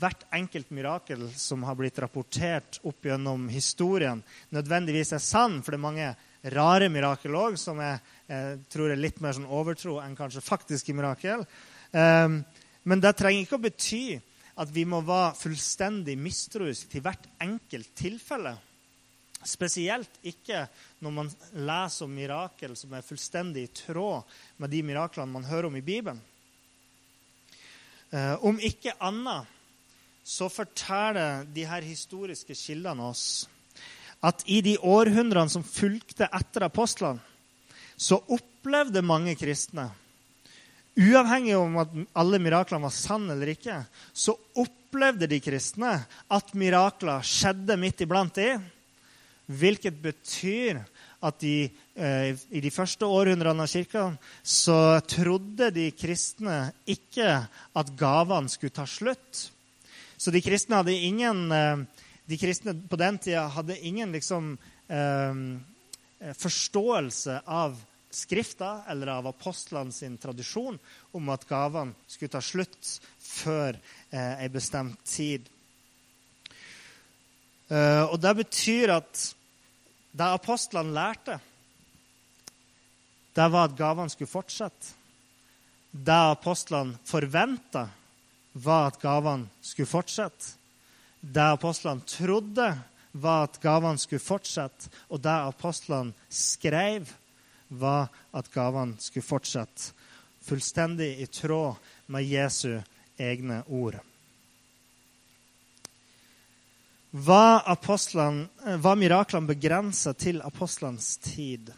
hvert 0.00 0.24
enkelt 0.34 0.70
mirakel 0.74 1.24
som 1.36 1.64
har 1.66 1.76
blitt 1.78 1.98
rapportert 2.02 2.78
opp 2.86 3.06
gjennom 3.06 3.48
historien, 3.52 4.22
nødvendigvis 4.54 5.14
er 5.16 5.22
sann. 5.22 5.60
For 5.62 5.74
det 5.74 5.80
er 5.80 5.86
mange 5.86 6.10
rare 6.54 6.88
mirakel 6.92 7.36
òg, 7.38 7.58
som 7.60 7.80
jeg, 7.82 8.00
jeg, 8.30 8.58
tror 8.72 8.92
er 8.92 9.00
litt 9.00 9.22
mer 9.22 9.36
sånn 9.36 9.50
overtro 9.50 9.98
enn 10.02 10.16
kanskje 10.18 10.44
faktiske 10.44 10.94
mirakel. 10.96 11.44
Um, 11.92 12.40
men 12.88 13.02
det 13.02 13.14
trenger 13.18 13.44
ikke 13.44 13.60
å 13.60 13.62
bety 13.62 14.04
at 14.62 14.72
vi 14.74 14.84
må 14.88 15.00
være 15.06 15.36
fullstendig 15.38 16.16
mistroiske 16.20 16.90
til 16.92 17.04
hvert 17.04 17.28
enkelt 17.42 17.94
tilfelle. 17.98 18.56
Spesielt 19.42 20.20
ikke 20.28 20.66
når 21.02 21.14
man 21.14 21.30
leser 21.66 22.06
om 22.06 22.12
mirakel 22.14 22.76
som 22.78 22.92
er 22.94 23.06
fullstendig 23.06 23.64
i 23.66 23.72
tråd 23.74 24.28
med 24.62 24.70
de 24.70 24.82
miraklene 24.86 25.34
man 25.34 25.48
hører 25.48 25.70
om 25.70 25.78
i 25.78 25.84
Bibelen. 25.84 26.20
Uh, 28.12 28.36
om 28.44 28.58
ikke 28.60 28.92
annet 29.00 29.48
så 30.24 30.48
forteller 30.52 31.46
de 31.50 31.66
her 31.66 31.82
historiske 31.82 32.54
kildene 32.56 33.10
oss 33.10 33.48
at 34.22 34.44
i 34.46 34.60
de 34.62 34.76
århundrene 34.78 35.50
som 35.50 35.64
fulgte 35.66 36.28
etter 36.30 36.68
apostlene, 36.68 37.18
så 37.98 38.20
opplevde 38.30 39.02
mange 39.02 39.34
kristne 39.38 39.88
Uavhengig 40.92 41.54
om 41.56 41.78
at 41.80 41.92
alle 42.20 42.36
miraklene 42.42 42.84
var 42.84 42.92
sanne 42.92 43.32
eller 43.32 43.54
ikke, 43.54 43.78
så 44.12 44.34
opplevde 44.60 45.24
de 45.24 45.38
kristne 45.40 45.94
at 46.04 46.50
mirakler 46.52 47.24
skjedde 47.24 47.78
midt 47.80 48.02
iblant 48.04 48.36
de, 48.36 48.58
Hvilket 49.52 49.96
betyr 50.02 50.78
at 51.22 51.40
de, 51.42 51.70
eh, 51.96 52.36
i 52.50 52.60
de 52.62 52.70
første 52.70 53.06
århundrene 53.06 53.64
av 53.64 53.70
kirka 53.70 54.04
så 54.42 55.00
trodde 55.08 55.70
de 55.74 55.88
kristne 55.96 56.72
ikke 56.86 57.42
at 57.74 57.90
gavene 57.98 58.48
skulle 58.48 58.74
ta 58.74 58.86
slutt. 58.86 59.50
Så 60.22 60.30
de 60.30 60.42
kristne 60.44 60.78
hadde 60.78 60.94
ingen 60.94 61.48
eh, 61.50 61.82
de 62.30 62.38
kristne 62.38 62.74
på 62.88 62.96
den 62.96 63.18
tida 63.18 63.46
hadde 63.50 63.78
ingen 63.86 64.12
liksom, 64.14 64.58
eh, 64.88 65.32
eh, 66.20 66.34
forståelse 66.38 67.42
av 67.44 67.80
Skrifta 68.12 68.82
eller 68.92 69.06
av 69.06 69.26
apostlene 69.26 69.92
sin 69.92 70.18
tradisjon 70.20 70.76
om 71.16 71.28
at 71.32 71.46
gavene 71.48 71.94
skulle 72.06 72.34
ta 72.34 72.42
slutt 72.44 72.90
før 73.16 73.78
eh, 74.10 74.42
ei 74.44 74.48
bestemt 74.52 75.00
tid. 75.08 75.46
Uh, 77.72 78.04
og 78.12 78.18
det 78.20 78.34
betyr 78.36 78.92
at 78.92 79.22
det 80.12 80.28
apostlene 80.28 80.92
lærte, 80.92 81.38
det 83.32 83.46
var 83.54 83.70
at 83.70 83.78
gavene 83.78 84.12
skulle 84.12 84.28
fortsette. 84.28 84.92
Det 85.88 86.18
apostlene 86.34 87.00
forventa, 87.08 87.86
var 88.52 88.86
at 88.90 89.00
gavene 89.02 89.48
skulle 89.60 89.90
fortsette. 89.90 90.56
Det 91.20 91.52
apostlene 91.54 92.04
trodde, 92.06 92.68
var 93.12 93.44
at 93.44 93.58
gavene 93.62 94.00
skulle 94.00 94.22
fortsette. 94.24 94.90
Og 95.12 95.20
det 95.22 95.34
apostlene 95.52 96.14
skrev, 96.32 97.10
var 97.68 98.08
at 98.32 98.48
gavene 98.52 99.00
skulle 99.00 99.26
fortsette. 99.26 99.92
Fullstendig 100.42 101.14
i 101.22 101.26
tråd 101.30 101.76
med 102.12 102.26
Jesu 102.26 102.80
egne 103.18 103.62
ord. 103.68 104.00
Var, 107.12 107.62
var 108.76 108.96
miraklene 108.96 109.46
begrensa 109.46 110.14
til 110.16 110.40
apostlenes 110.42 111.16
tid? 111.20 111.68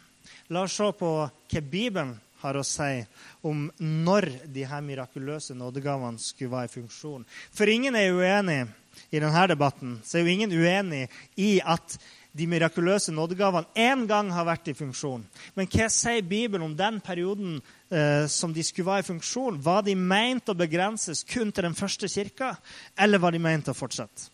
La 0.47 0.63
oss 0.63 0.77
se 0.79 0.87
på 0.95 1.09
hva 1.27 1.61
Bibelen 1.61 2.15
har 2.41 2.57
å 2.57 2.65
si 2.65 3.05
om 3.45 3.67
når 3.79 4.29
de 4.53 4.65
her 4.67 4.83
mirakuløse 4.85 5.55
nådegavene 5.57 6.21
skulle 6.21 6.53
være 6.53 6.69
i 6.69 6.75
funksjon. 6.75 7.25
For 7.55 7.69
ingen 7.71 7.95
er 7.95 8.13
uenig 8.13 8.65
i 9.11 9.19
denne 9.19 9.47
debatten, 9.51 9.97
så 10.03 10.17
er 10.17 10.25
jo 10.25 10.35
ingen 10.35 10.53
uenig 10.55 11.05
i 11.41 11.57
at 11.63 11.97
de 12.35 12.47
mirakuløse 12.51 13.13
nådegavene 13.15 13.71
én 13.79 14.03
gang 14.09 14.29
har 14.35 14.47
vært 14.47 14.67
i 14.67 14.75
funksjon. 14.75 15.23
Men 15.55 15.69
hva 15.71 15.87
sier 15.91 16.25
Bibelen 16.27 16.65
om 16.67 16.75
den 16.75 16.99
perioden 17.03 17.61
eh, 17.87 18.27
som 18.27 18.51
de 18.53 18.63
skulle 18.63 18.89
være 18.89 19.05
i 19.05 19.09
funksjon? 19.13 19.61
Var 19.63 19.85
de 19.87 19.95
meint 19.95 20.51
å 20.51 20.57
begrenses 20.57 21.23
kun 21.23 21.53
til 21.55 21.69
den 21.69 21.77
første 21.77 22.11
kirka, 22.11 22.57
eller 22.99 23.23
var 23.23 23.31
de 23.31 23.39
meint 23.39 23.71
å 23.71 23.77
fortsette? 23.77 24.27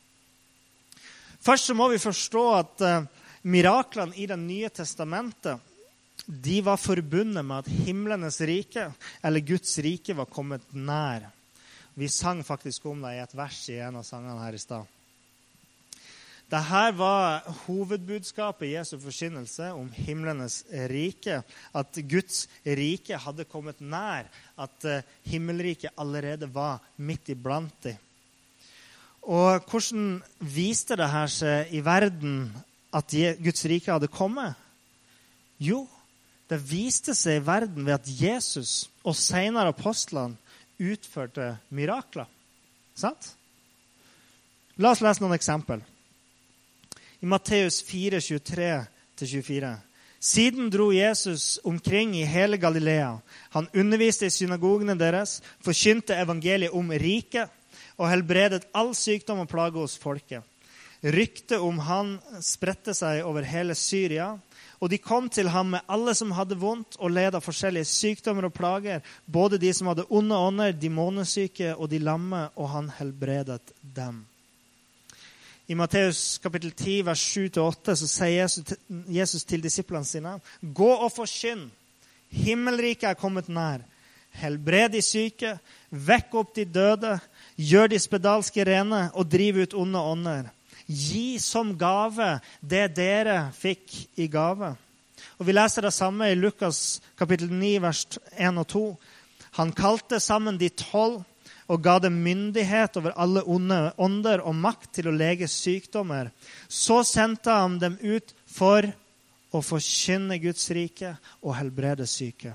Først 1.41 1.69
så 1.69 1.77
må 1.77 1.87
vi 1.93 2.01
forstå 2.01 2.45
at 2.57 2.85
eh, 2.85 3.05
miraklene 3.49 4.17
i 4.17 4.27
Det 4.29 4.37
nye 4.37 4.69
testamentet 4.73 5.70
de 6.25 6.61
var 6.61 6.77
forbundet 6.77 7.45
med 7.45 7.63
at 7.63 7.69
himlenes 7.85 8.39
rike, 8.45 8.91
eller 9.23 9.45
Guds 9.45 9.77
rike, 9.83 10.15
var 10.15 10.29
kommet 10.29 10.65
nær. 10.73 11.27
Vi 11.93 12.07
sang 12.07 12.43
faktisk 12.45 12.85
om 12.85 13.01
det 13.03 13.17
i 13.17 13.21
et 13.23 13.35
vers 13.35 13.61
i 13.69 13.79
en 13.83 13.99
av 13.99 14.07
sangene 14.07 14.39
her 14.43 14.55
i 14.55 14.61
stad. 14.61 14.97
Dette 16.51 16.85
var 16.99 17.45
hovedbudskapet 17.63 18.65
i 18.67 18.73
Jesu 18.73 18.97
forkynnelse 18.99 19.69
om 19.71 19.87
himlenes 19.95 20.65
rike. 20.91 21.37
At 21.71 21.95
Guds 22.11 22.43
rike 22.67 23.15
hadde 23.15 23.47
kommet 23.47 23.79
nær. 23.79 24.27
At 24.59 24.83
eh, 24.83 25.05
himmelriket 25.31 25.95
allerede 25.95 26.49
var 26.51 26.83
midt 26.99 27.31
iblant 27.31 27.75
dem. 27.87 27.95
Og 29.21 29.63
hvordan 29.69 30.17
viste 30.43 30.97
det 30.99 31.07
her 31.13 31.31
seg 31.31 31.71
i 31.71 31.79
verden 31.85 32.49
at 32.91 33.15
Guds 33.39 33.63
rike 33.69 33.93
hadde 33.93 34.11
kommet? 34.11 34.57
Jo, 35.61 35.85
det 36.51 36.59
viste 36.67 37.15
seg 37.15 37.39
i 37.39 37.45
verden 37.47 37.85
ved 37.87 37.95
at 37.95 38.09
Jesus 38.11 38.89
og 39.07 39.15
senere 39.15 39.71
apostlene 39.71 40.35
utførte 40.81 41.53
mirakler. 41.71 42.27
Sant? 42.97 43.31
La 44.81 44.91
oss 44.91 45.03
lese 45.03 45.23
noen 45.23 45.37
eksempel. 45.37 45.79
I 47.21 47.29
Matteus 47.29 47.79
4, 47.85 48.19
23-24. 48.19 49.71
Siden 50.21 50.69
dro 50.73 50.89
Jesus 50.93 51.55
omkring 51.63 52.17
i 52.19 52.27
hele 52.27 52.59
Galilea. 52.61 53.13
Han 53.55 53.69
underviste 53.73 54.27
i 54.27 54.33
synagogene 54.33 54.97
deres, 54.99 55.39
forkynte 55.63 56.17
evangeliet 56.19 56.75
om 56.77 56.91
riket 56.91 57.49
og 57.97 58.09
helbredet 58.09 58.67
all 58.77 58.91
sykdom 58.97 59.45
og 59.45 59.49
plage 59.49 59.79
hos 59.79 59.95
folket. 60.01 60.43
Ryktet 61.01 61.57
om 61.57 61.79
han 61.81 62.17
spredte 62.45 62.93
seg 62.97 63.23
over 63.25 63.45
hele 63.47 63.73
Syria. 63.77 64.35
Og 64.81 64.89
de 64.89 64.97
kom 64.97 65.27
til 65.29 65.51
ham 65.53 65.75
med 65.75 65.85
alle 65.93 66.15
som 66.17 66.33
hadde 66.33 66.57
vondt 66.57 66.97
og 66.97 67.13
led 67.13 67.35
av 67.37 67.45
forskjellige 67.45 67.85
sykdommer 67.85 68.47
og 68.47 68.55
plager, 68.57 69.03
både 69.29 69.59
de 69.61 69.69
som 69.77 69.91
hadde 69.91 70.07
onde 70.09 70.37
ånder, 70.37 70.73
de 70.73 70.89
månesyke 70.89 71.75
og 71.75 71.91
de 71.91 71.99
lamme, 72.01 72.47
og 72.57 72.71
han 72.73 72.89
helbredet 72.97 73.75
dem. 73.81 74.23
I 75.69 75.77
Matteus 75.77 76.39
kapittel 76.41 76.73
10, 76.73 76.95
vers 77.07 77.21
7-8 77.21 77.93
så 77.95 78.07
sier 78.09 78.49
Jesus 79.13 79.45
til 79.47 79.61
disiplene 79.63 80.05
sine.: 80.05 80.33
Gå 80.59 80.89
og 80.89 81.11
forkynn. 81.13 81.69
Himmelriket 82.31 83.11
er 83.11 83.19
kommet 83.19 83.47
nær. 83.47 83.85
Helbred 84.41 84.95
de 84.95 85.01
syke, 85.03 85.57
vekk 85.91 86.35
opp 86.39 86.55
de 86.55 86.65
døde, 86.65 87.17
gjør 87.55 87.91
de 87.91 87.99
spedalske 87.99 88.65
rene 88.65 89.09
og 89.13 89.27
driv 89.31 89.61
ut 89.61 89.73
onde 89.75 89.99
ånder. 89.99 90.49
Gi 90.87 91.39
som 91.39 91.75
gave 91.77 92.37
det 92.61 92.91
dere 92.97 93.51
fikk 93.55 93.95
i 94.19 94.27
gave. 94.31 94.73
Og 95.39 95.47
Vi 95.47 95.53
leser 95.53 95.85
det 95.85 95.93
samme 95.93 96.29
i 96.31 96.37
Lukas 96.37 97.01
kapittel 97.17 97.51
9, 97.51 97.81
vers 97.81 98.05
1 98.37 98.57
og 98.61 98.67
2. 98.67 98.85
Han 99.59 99.73
kalte 99.75 100.19
sammen 100.19 100.57
de 100.57 100.69
tolv 100.69 101.23
og 101.71 101.83
ga 101.83 101.99
dem 102.03 102.17
myndighet 102.23 102.97
over 102.99 103.13
alle 103.15 103.43
onde 103.47 103.93
ånder 103.97 104.43
og 104.43 104.55
makt 104.55 104.89
til 104.97 105.07
å 105.07 105.15
lege 105.15 105.47
sykdommer. 105.47 106.31
Så 106.67 107.01
sendte 107.07 107.53
han 107.55 107.77
dem 107.79 107.95
ut 108.01 108.33
for 108.45 108.87
å 109.51 109.61
forkynne 109.63 110.39
Guds 110.43 110.67
rike 110.75 111.15
og 111.41 111.55
helbrede 111.59 112.07
syke. 112.07 112.53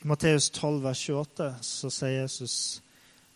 I 0.00 0.08
Matteus 0.08 0.48
12, 0.50 0.78
vers 0.84 1.02
28 1.04 1.50
så 1.66 1.90
sier 1.92 2.22
Jesus 2.22 2.54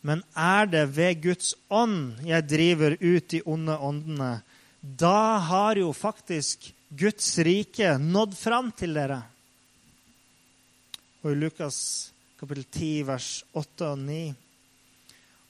men 0.04 0.20
er 0.36 0.68
det 0.68 0.84
ved 0.92 1.22
Guds 1.24 1.54
ånd 1.72 2.20
jeg 2.28 2.44
driver 2.48 2.96
ut 3.00 3.28
de 3.32 3.40
onde 3.48 3.76
åndene, 3.76 4.32
da 4.80 5.38
har 5.40 5.80
jo 5.80 5.92
faktisk 5.96 6.68
Guds 6.92 7.38
rike 7.40 7.96
nådd 7.98 8.36
fram 8.36 8.68
til 8.76 8.92
dere. 8.94 9.22
Og 11.24 11.32
i 11.32 11.38
Lukas 11.40 11.78
kapittel 12.36 12.66
10, 12.68 12.90
vers 13.08 13.28
8 13.56 13.88
og 13.94 14.02
9. 14.04 14.18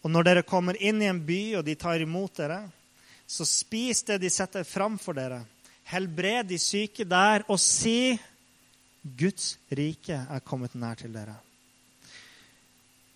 Og 0.04 0.12
når 0.12 0.28
dere 0.28 0.46
kommer 0.46 0.78
inn 0.78 1.02
i 1.02 1.08
en 1.10 1.18
by, 1.26 1.40
og 1.58 1.64
de 1.66 1.74
tar 1.80 2.04
imot 2.04 2.38
dere, 2.38 2.60
så 3.26 3.46
spis 3.48 4.04
det 4.06 4.20
de 4.22 4.30
setter 4.30 4.66
fram 4.68 5.00
for 5.02 5.16
dere. 5.16 5.40
Helbred 5.90 6.46
de 6.52 6.60
syke 6.62 7.08
der, 7.08 7.42
og 7.48 7.58
si 7.60 8.14
Guds 9.02 9.56
rike 9.74 10.16
er 10.16 10.46
kommet 10.46 10.76
nær 10.78 11.00
til 11.00 11.12
dere. 11.12 11.34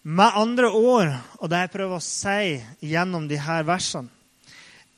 Med 0.09 0.37
andre 0.41 0.71
ord, 0.73 1.11
og 1.37 1.51
det 1.53 1.59
jeg 1.67 1.73
prøver 1.75 1.99
å 1.99 2.05
si 2.05 2.55
gjennom 2.89 3.27
de 3.29 3.37
her 3.45 3.67
versene, 3.69 4.09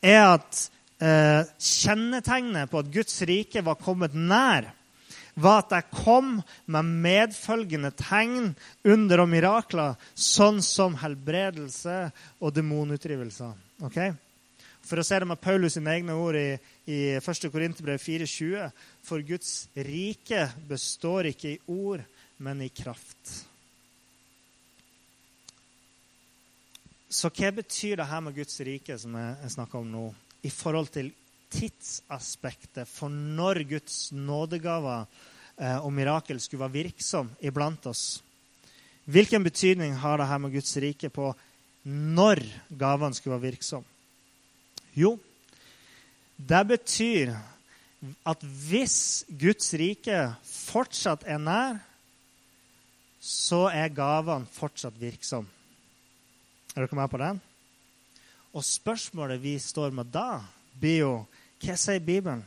er 0.00 0.22
at 0.36 0.60
eh, 1.02 1.48
kjennetegnet 1.58 2.70
på 2.70 2.78
at 2.78 2.92
Guds 2.94 3.18
rike 3.26 3.64
var 3.66 3.80
kommet 3.82 4.14
nær, 4.14 4.68
var 5.34 5.64
at 5.64 5.74
jeg 5.74 6.04
kom 6.04 6.38
med 6.70 6.94
medfølgende 7.02 7.90
tegn, 7.98 8.52
under 8.86 9.24
og 9.24 9.30
mirakler, 9.32 9.98
sånn 10.14 10.62
som 10.62 10.94
helbredelse 11.02 11.98
og 12.38 12.54
demonutdrivelser. 12.54 13.58
Okay? 13.90 14.14
For 14.86 15.02
å 15.02 15.06
se 15.06 15.18
det 15.18 15.28
med 15.28 15.42
Paulus 15.42 15.74
sine 15.74 15.98
egne 15.98 16.14
ord 16.22 16.38
i, 16.38 16.54
i 16.86 17.02
1. 17.18 17.50
Korinterbrev 17.50 17.98
4,20.: 17.98 18.70
For 19.06 19.26
Guds 19.26 19.54
rike 19.74 20.46
består 20.70 21.32
ikke 21.34 21.56
i 21.56 21.62
ord, 21.66 22.06
men 22.38 22.62
i 22.62 22.70
kraft. 22.70 23.49
Så 27.10 27.26
hva 27.34 27.50
betyr 27.50 27.98
det 27.98 28.06
her 28.06 28.20
med 28.22 28.36
Guds 28.36 28.60
rike, 28.62 28.94
som 28.98 29.16
jeg 29.18 29.50
snakker 29.56 29.80
om 29.80 29.88
nå, 29.90 30.04
i 30.46 30.50
forhold 30.54 30.92
til 30.94 31.10
tidsaspektet 31.50 32.86
for 32.86 33.10
når 33.10 33.64
Guds 33.72 34.12
nådegaver 34.14 35.08
eh, 35.58 35.78
og 35.82 35.90
mirakel 35.92 36.38
skulle 36.38 36.62
være 36.68 36.84
virksom 36.86 37.32
iblant 37.42 37.90
oss? 37.90 38.22
Hvilken 39.10 39.42
betydning 39.42 39.96
har 39.98 40.20
det 40.22 40.30
her 40.30 40.38
med 40.38 40.54
Guds 40.54 40.76
rike 40.78 41.10
på 41.10 41.32
når 41.90 42.44
gavene 42.78 43.16
skulle 43.18 43.40
være 43.40 43.48
virksom? 43.50 43.84
Jo, 44.94 45.16
det 46.38 46.64
betyr 46.68 47.34
at 48.22 48.50
hvis 48.70 49.24
Guds 49.28 49.74
rike 49.74 50.28
fortsatt 50.46 51.26
er 51.26 51.42
nær, 51.42 51.80
så 53.20 53.66
er 53.74 53.90
gavene 53.92 54.46
fortsatt 54.54 54.94
virksomme. 55.00 55.50
Er 56.76 56.84
dere 56.84 56.96
med 56.96 57.10
på 57.10 57.18
den? 57.18 57.40
Og 58.54 58.64
spørsmålet 58.66 59.42
vi 59.42 59.56
står 59.58 59.90
med 59.94 60.10
da, 60.14 60.42
blir 60.78 60.98
jo 61.02 61.12
hva 61.60 61.76
sier 61.76 62.00
Bibelen? 62.02 62.44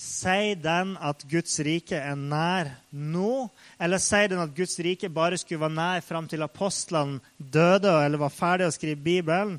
Sier 0.00 0.56
den 0.56 0.94
at 1.04 1.26
Guds 1.28 1.58
rike 1.66 1.98
er 1.98 2.16
nær 2.16 2.70
nå? 2.90 3.50
Eller 3.82 4.00
sier 4.00 4.30
den 4.32 4.40
at 4.40 4.54
Guds 4.56 4.78
rike 4.80 5.10
bare 5.12 5.36
skulle 5.40 5.60
være 5.66 5.76
nær 5.76 6.06
fram 6.06 6.30
til 6.30 6.46
apostlene 6.46 7.20
døde 7.36 7.92
eller 8.06 8.22
var 8.22 8.32
ferdig 8.32 8.70
å 8.70 8.74
skrive 8.74 9.02
Bibelen? 9.04 9.58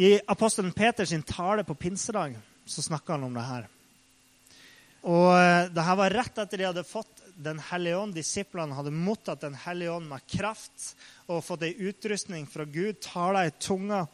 I 0.00 0.16
apostelen 0.26 0.72
Peters 0.74 1.12
tale 1.28 1.66
på 1.66 1.76
pinsedag 1.76 2.38
så 2.66 2.82
snakka 2.82 3.18
han 3.18 3.28
om 3.28 3.36
det 3.36 3.44
her. 3.44 3.68
Og 5.04 5.28
eh, 5.36 5.68
det 5.74 5.84
her 5.84 6.00
var 6.00 6.16
rett 6.16 6.40
etter 6.40 6.58
de 6.58 6.70
hadde 6.70 6.86
fått 6.88 7.20
Den 7.34 7.58
hellige 7.58 7.98
ånd, 7.98 8.14
disiplene 8.14 8.76
hadde 8.76 8.94
mottatt 8.94 9.42
Den 9.42 9.56
hellige 9.58 9.92
ånd 9.92 10.08
med 10.08 10.24
kraft 10.30 10.94
og 11.30 11.44
fått 11.44 11.64
ei 11.64 11.74
utrustning 11.88 12.44
fra 12.50 12.66
Gud, 12.68 12.98
taler 13.00 13.48
i 13.48 13.54
tunga 13.58 14.04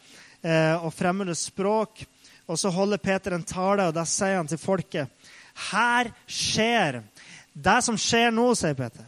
eh, 0.42 0.76
og 0.78 0.92
fremmede 0.94 1.34
språk. 1.34 2.04
Og 2.50 2.58
så 2.58 2.70
holder 2.74 3.02
Peter 3.02 3.34
en 3.34 3.46
tale, 3.46 3.88
og 3.88 3.94
da 3.94 4.04
sier 4.08 4.40
han 4.40 4.48
til 4.50 4.58
folket 4.58 5.06
Her 5.70 6.10
skjer 6.26 7.02
Det 7.54 7.78
som 7.86 7.98
skjer 7.98 8.30
nå, 8.34 8.48
sier 8.58 8.74
Peter, 8.78 9.06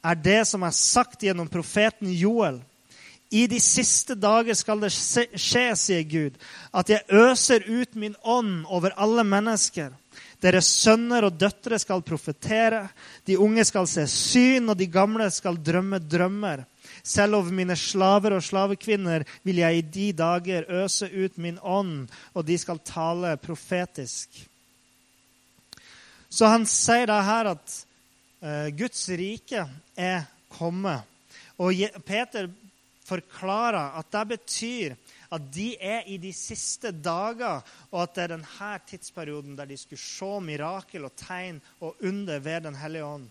er 0.00 0.16
det 0.16 0.42
som 0.48 0.64
er 0.64 0.76
sagt 0.76 1.22
gjennom 1.24 1.48
profeten 1.48 2.08
Joel. 2.12 2.60
I 3.30 3.44
de 3.46 3.60
siste 3.62 4.16
dager 4.18 4.56
skal 4.58 4.80
det 4.82 4.90
skje, 4.90 5.64
sier 5.78 6.06
Gud, 6.08 6.38
at 6.74 6.90
jeg 6.90 7.06
øser 7.08 7.62
ut 7.68 7.94
min 7.94 8.16
ånd 8.26 8.64
over 8.66 8.96
alle 8.98 9.24
mennesker. 9.24 9.92
Deres 10.40 10.70
sønner 10.80 11.28
og 11.28 11.36
døtre 11.38 11.78
skal 11.78 12.02
profetere, 12.02 12.86
de 13.28 13.38
unge 13.38 13.64
skal 13.68 13.86
se 13.86 14.06
syn, 14.10 14.72
og 14.72 14.78
de 14.80 14.88
gamle 14.90 15.28
skal 15.30 15.60
drømme 15.60 16.00
drømmer. 16.00 16.64
Selv 17.02 17.40
over 17.40 17.54
mine 17.54 17.76
slaver 17.78 18.36
og 18.36 18.44
slavekvinner 18.44 19.24
vil 19.46 19.62
jeg 19.62 19.78
i 19.78 19.86
de 19.96 20.06
dager 20.16 20.68
øse 20.82 21.08
ut 21.10 21.38
min 21.38 21.58
ånd, 21.62 22.08
og 22.34 22.46
de 22.46 22.58
skal 22.58 22.82
tale 22.84 23.36
profetisk. 23.40 24.42
Så 26.30 26.46
han 26.46 26.66
sier 26.68 27.10
da 27.10 27.20
her 27.26 27.54
at 27.56 27.76
uh, 28.42 28.68
Guds 28.78 29.08
rike 29.08 29.64
er 29.98 30.28
kommet. 30.52 31.02
Og 31.60 31.74
Peter 32.06 32.46
forklarer 33.08 33.98
at 33.98 34.12
det 34.14 34.28
betyr 34.36 34.94
at 35.30 35.42
de 35.54 35.74
er 35.78 36.06
i 36.10 36.16
de 36.18 36.32
siste 36.34 36.90
dager, 36.90 37.62
og 37.90 38.02
at 38.02 38.14
det 38.14 38.22
er 38.24 38.32
denne 38.34 38.70
tidsperioden 38.86 39.58
der 39.58 39.68
de 39.70 39.78
skulle 39.78 40.02
se 40.02 40.30
mirakel 40.42 41.06
og 41.06 41.14
tegn 41.18 41.60
og 41.80 41.96
under 42.02 42.38
ved 42.38 42.60
Den 42.66 42.74
hellige 42.74 43.04
ånd. 43.04 43.28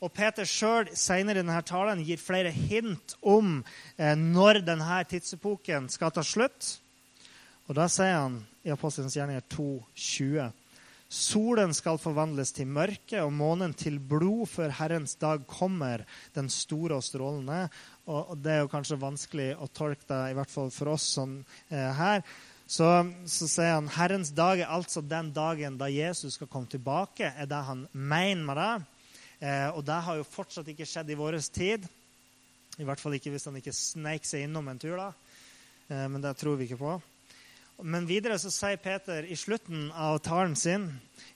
Og 0.00 0.08
Peter 0.16 0.48
sjøl 0.48 0.88
senere 0.96 1.40
i 1.40 1.42
denne 1.42 1.60
talen 1.68 2.00
gir 2.06 2.20
flere 2.20 2.48
hint 2.54 3.18
om 3.20 3.58
eh, 4.00 4.16
når 4.16 4.62
denne 4.64 5.02
tidsepoken 5.10 5.90
skal 5.92 6.14
ta 6.16 6.24
slutt. 6.24 6.78
Og 7.68 7.76
Da 7.76 7.84
sier 7.92 8.16
han 8.16 8.38
i 8.64 8.72
Apostelens 8.72 9.14
gjerninger 9.18 9.44
2,20.: 9.52 10.48
Solen 11.10 11.74
skal 11.76 12.00
forvandles 12.00 12.54
til 12.56 12.70
mørke 12.70 13.20
og 13.20 13.34
månen 13.36 13.74
til 13.76 13.98
blod 14.00 14.46
før 14.48 14.72
Herrens 14.78 15.18
dag 15.20 15.44
kommer, 15.50 16.06
den 16.32 16.48
store 16.48 16.96
og 16.96 17.04
strålende. 17.04 17.66
Og 18.08 18.38
det 18.40 18.52
er 18.54 18.62
jo 18.62 18.70
kanskje 18.72 18.98
vanskelig 19.02 19.50
å 19.58 19.68
tolke 19.68 20.06
det, 20.08 20.20
i 20.30 20.36
hvert 20.38 20.50
fall 20.50 20.70
for 20.72 20.94
oss 20.94 21.10
som 21.18 21.42
er 21.68 21.92
her. 21.98 22.24
Så, 22.70 22.88
så 23.26 23.50
sier 23.50 23.74
han 23.74 23.90
Herrens 23.90 24.30
dag 24.32 24.62
er 24.62 24.72
altså 24.72 25.02
den 25.02 25.28
dagen 25.36 25.76
da 25.76 25.90
Jesus 25.92 26.38
skal 26.38 26.48
komme 26.48 26.70
tilbake. 26.70 27.34
er 27.36 27.50
det 27.50 27.62
han 27.68 27.84
mener 27.92 28.46
med 28.46 28.56
det. 28.56 28.99
Eh, 29.40 29.68
og 29.72 29.84
det 29.88 29.96
har 30.04 30.18
jo 30.18 30.26
fortsatt 30.28 30.68
ikke 30.68 30.88
skjedd 30.88 31.10
i 31.12 31.18
vår 31.18 31.38
tid. 31.52 31.86
I 32.80 32.86
hvert 32.86 33.00
fall 33.00 33.16
ikke 33.16 33.32
hvis 33.32 33.48
han 33.48 33.56
ikke 33.60 33.74
sneik 33.76 34.28
seg 34.28 34.44
innom 34.44 34.68
en 34.68 34.80
tur. 34.80 34.96
da. 35.00 35.12
Eh, 35.88 36.06
men 36.12 36.20
det 36.20 36.36
tror 36.36 36.60
vi 36.60 36.68
ikke 36.68 36.80
på. 36.80 36.98
Men 37.80 38.04
videre 38.04 38.36
så 38.36 38.52
sier 38.52 38.76
Peter 38.76 39.24
i 39.24 39.36
slutten 39.40 39.88
av 39.96 40.18
talen 40.20 40.52
sin, 40.58 40.84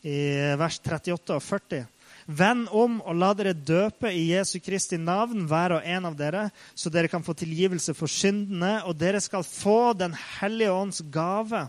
i 0.04 0.16
vers 0.60 0.76
38 0.84 1.38
og 1.38 1.40
40 1.40 1.86
Vend 2.26 2.70
om 2.72 3.00
og 3.04 3.18
la 3.20 3.32
dere 3.36 3.52
døpe 3.52 4.08
i 4.08 4.30
Jesu 4.30 4.56
Kristi 4.64 4.96
navn, 4.96 5.44
hver 5.48 5.76
og 5.76 5.84
en 5.84 6.08
av 6.08 6.16
dere, 6.16 6.46
så 6.74 6.88
dere 6.92 7.10
kan 7.12 7.24
få 7.24 7.34
tilgivelse 7.36 7.92
for 7.96 8.08
syndene, 8.08 8.78
og 8.88 8.96
dere 8.96 9.20
skal 9.20 9.44
få 9.44 9.92
Den 9.98 10.16
hellige 10.40 10.72
ånds 10.72 11.02
gave. 11.12 11.66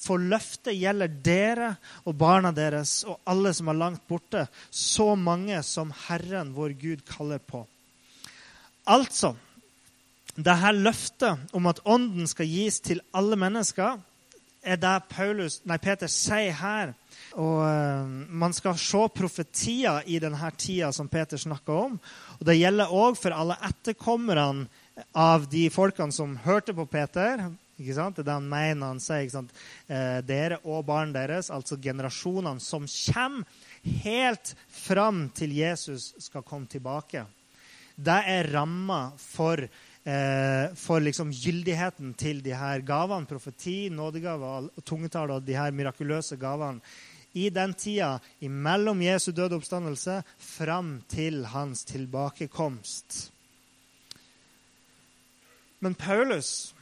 For 0.00 0.16
løftet 0.16 0.78
gjelder 0.78 1.12
dere 1.20 1.74
og 2.08 2.16
barna 2.16 2.54
deres 2.56 3.02
og 3.04 3.20
alle 3.28 3.52
som 3.52 3.68
er 3.68 3.80
langt 3.82 4.06
borte, 4.08 4.46
så 4.70 5.12
mange 5.14 5.60
som 5.66 5.92
Herren 6.06 6.54
vår 6.56 6.72
Gud 6.80 7.04
kaller 7.04 7.38
på. 7.38 7.66
Altså, 8.88 9.34
det 10.36 10.56
her 10.62 10.72
løftet 10.72 11.52
om 11.52 11.68
at 11.68 11.82
ånden 11.84 12.26
skal 12.30 12.48
gis 12.48 12.80
til 12.80 13.02
alle 13.12 13.36
mennesker, 13.36 14.00
er 14.62 14.76
det 14.80 14.96
Paulus, 15.08 15.60
nei, 15.64 15.76
Peter 15.80 16.08
sier 16.08 16.56
her. 16.56 16.94
Og 17.38 17.62
uh, 17.62 18.06
Man 18.28 18.54
skal 18.56 18.78
se 18.80 19.02
profetier 19.14 20.02
i 20.06 20.18
denne 20.22 20.50
tida 20.58 20.90
som 20.92 21.08
Peter 21.08 21.38
snakker 21.38 21.86
om. 21.86 21.98
Og 22.38 22.46
Det 22.46 22.58
gjelder 22.58 22.94
òg 22.94 23.18
for 23.20 23.36
alle 23.36 23.58
etterkommerne 23.70 24.68
av 25.16 25.46
de 25.50 25.68
folkene 25.72 26.12
som 26.12 26.36
hørte 26.44 26.74
på 26.76 26.86
Peter. 26.90 27.46
Ikke 27.80 27.96
sant? 27.96 28.16
Det 28.16 28.24
er 28.24 28.28
det 28.28 28.36
han 28.36 28.48
mener 28.50 28.92
han 28.92 29.02
sier. 29.02 29.24
Ikke 29.24 29.38
sant? 29.38 29.52
Eh, 29.88 30.20
dere 30.26 30.60
og 30.68 30.84
barn 30.88 31.14
deres, 31.16 31.48
altså 31.52 31.78
generasjonene 31.80 32.60
som 32.62 32.88
kommer, 32.88 33.46
helt 34.04 34.52
fram 34.68 35.30
til 35.32 35.54
Jesus 35.56 36.10
skal 36.20 36.44
komme 36.44 36.68
tilbake. 36.68 37.24
Det 37.96 38.18
er 38.28 38.50
ramma 38.52 39.06
for 39.16 39.62
eh, 39.64 40.66
for 40.76 41.00
liksom 41.00 41.32
gyldigheten 41.32 42.12
til 42.20 42.42
de 42.44 42.52
her 42.56 42.84
gavene, 42.84 43.28
profeti, 43.28 43.88
nådegaver 43.92 44.68
tungetall 44.84 45.36
og 45.36 45.46
de 45.46 45.56
her 45.56 45.72
mirakuløse 45.72 46.36
gavene, 46.40 46.80
i 47.32 47.50
den 47.50 47.74
tida 47.74 48.18
imellom 48.42 49.02
Jesu 49.02 49.30
døde 49.32 49.58
oppstandelse 49.58 50.20
fram 50.38 50.98
til 51.08 51.44
hans 51.52 51.84
tilbakekomst. 51.88 53.30
Men 55.80 55.94
Paulus 55.94 56.74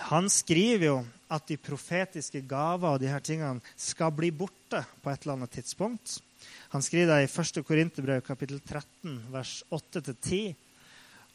han 0.00 0.30
skriver 0.32 0.86
jo 0.86 0.96
at 1.30 1.46
de 1.50 1.58
profetiske 1.60 2.42
gaver 2.48 2.94
og 2.96 3.00
de 3.02 3.10
her 3.10 3.22
tingene 3.22 3.60
skal 3.76 4.12
bli 4.16 4.32
borte 4.32 4.80
på 5.02 5.12
et 5.12 5.22
eller 5.22 5.36
annet 5.36 5.52
tidspunkt. 5.58 6.16
Han 6.72 6.82
skriver 6.82 7.12
det 7.12 7.28
i 7.28 7.30
1. 7.60 7.60
Korinterbrev 7.66 8.22
kapittel 8.24 8.60
13, 8.64 9.18
vers 9.30 9.60
8-10. 9.70 10.54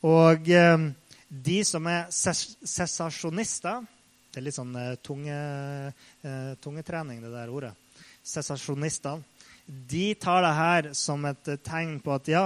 Og 0.05 0.49
eh, 0.49 0.87
de 1.29 1.59
som 1.65 1.87
er 1.89 2.09
sesasjonister 2.13 3.85
Det 4.33 4.41
er 4.41 4.45
litt 4.49 4.57
sånn 4.57 4.75
eh, 4.75 4.97
tunge, 4.99 5.35
eh, 6.27 6.53
tungetrening, 6.59 7.21
det 7.23 7.31
der 7.31 7.53
ordet. 7.53 7.71
Sesasjonistene. 8.25 9.23
De 9.65 10.11
tar 10.21 10.43
det 10.45 10.53
her 10.53 10.87
som 10.93 11.23
et 11.25 11.47
eh, 11.49 11.57
tegn 11.65 11.97
på 12.03 12.13
at 12.13 12.27
ja, 12.29 12.43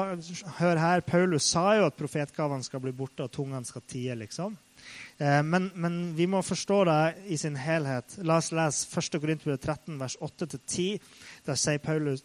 hør 0.60 0.80
her, 0.80 1.04
Paulus 1.04 1.50
sa 1.52 1.74
jo 1.76 1.90
at 1.90 1.98
profetgavene 2.00 2.64
skal 2.64 2.80
bli 2.84 2.94
borte, 2.96 3.26
og 3.26 3.34
tungene 3.36 3.68
skal 3.68 3.84
tie, 3.92 4.16
liksom. 4.16 4.56
Eh, 5.20 5.42
men, 5.44 5.68
men, 5.76 5.98
vi 6.16 6.30
må 6.32 6.40
forstå 6.46 6.78
det 6.88 7.02
i 7.28 7.40
sin 7.42 7.60
helhet. 7.60 8.16
La 8.24 8.40
oss 8.40 8.54
lese 8.56 8.88
1. 8.88 9.20
Korinterbrev 9.20 9.60
13, 9.60 9.98
vers 10.00 10.16
8-10. 10.24 11.12
Der 11.50 11.60
sier 11.60 11.84
Paulus 11.84 12.24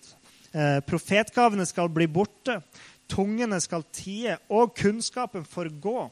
eh, 0.54 0.78
profetgavene 0.86 1.66
skal 1.66 1.90
bli 1.90 2.06
borte, 2.06 2.60
Tungene 3.10 3.58
skal 3.60 3.84
tie, 3.92 4.36
og 4.48 4.74
kunnskapen 4.78 5.44
forgå. 5.44 6.06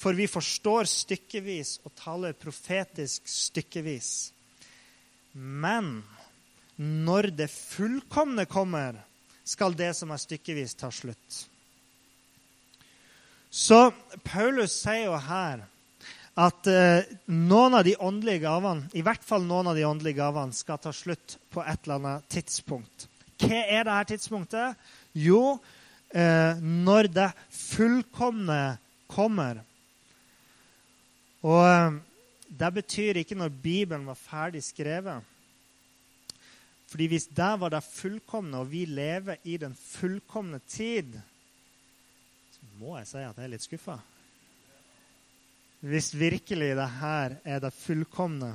For 0.00 0.16
vi 0.16 0.26
forstår 0.26 0.88
stykkevis 0.90 1.78
og 1.84 1.94
taler 1.98 2.34
profetisk 2.36 3.28
stykkevis. 3.30 4.08
Men 5.34 6.00
når 6.76 7.30
det 7.36 7.50
fullkomne 7.52 8.46
kommer, 8.50 8.96
skal 9.44 9.76
det 9.76 9.92
som 9.96 10.12
er 10.14 10.22
stykkevis, 10.22 10.74
ta 10.78 10.90
slutt. 10.92 11.44
Så 13.54 13.92
Paulus 14.26 14.74
sier 14.82 15.06
jo 15.06 15.18
her 15.20 15.62
at 16.34 16.66
eh, 16.66 17.06
noen 17.30 17.76
av 17.78 17.84
de 17.86 17.94
åndelige 18.02 18.42
gavene, 18.42 18.88
i 18.98 19.04
hvert 19.06 19.22
fall 19.22 19.44
noen 19.46 19.70
av 19.70 19.76
de 19.78 19.84
åndelige 19.86 20.18
gavene, 20.18 20.56
skal 20.56 20.80
ta 20.82 20.90
slutt 20.94 21.36
på 21.54 21.62
et 21.62 21.84
eller 21.84 22.00
annet 22.00 22.32
tidspunkt. 22.34 23.06
Hva 23.38 23.60
er 23.62 23.86
dette 23.86 24.14
tidspunktet? 24.14 24.80
Jo, 25.14 25.60
eh, 26.10 26.58
når 26.58 27.10
det 27.14 27.28
fullkomne 27.54 28.76
kommer. 29.10 29.62
Og 31.46 31.62
eh, 31.68 32.00
det 32.50 32.72
betyr 32.80 33.22
ikke 33.22 33.38
når 33.38 33.54
Bibelen 33.54 34.10
var 34.10 34.18
ferdig 34.18 34.64
skrevet. 34.66 35.22
Fordi 36.90 37.08
hvis 37.10 37.28
det 37.32 37.52
var 37.60 37.72
det 37.72 37.84
fullkomne, 37.86 38.60
og 38.60 38.70
vi 38.70 38.84
lever 38.86 39.40
i 39.44 39.56
den 39.60 39.74
fullkomne 39.74 40.60
tid, 40.68 41.16
så 42.54 42.74
må 42.80 42.98
jeg 42.98 43.08
si 43.10 43.22
at 43.22 43.38
jeg 43.38 43.46
er 43.46 43.54
litt 43.54 43.64
skuffa. 43.64 43.98
Hvis 45.84 46.14
virkelig 46.16 46.70
det 46.76 46.90
her 47.00 47.38
er 47.44 47.64
det 47.64 47.74
fullkomne, 47.76 48.54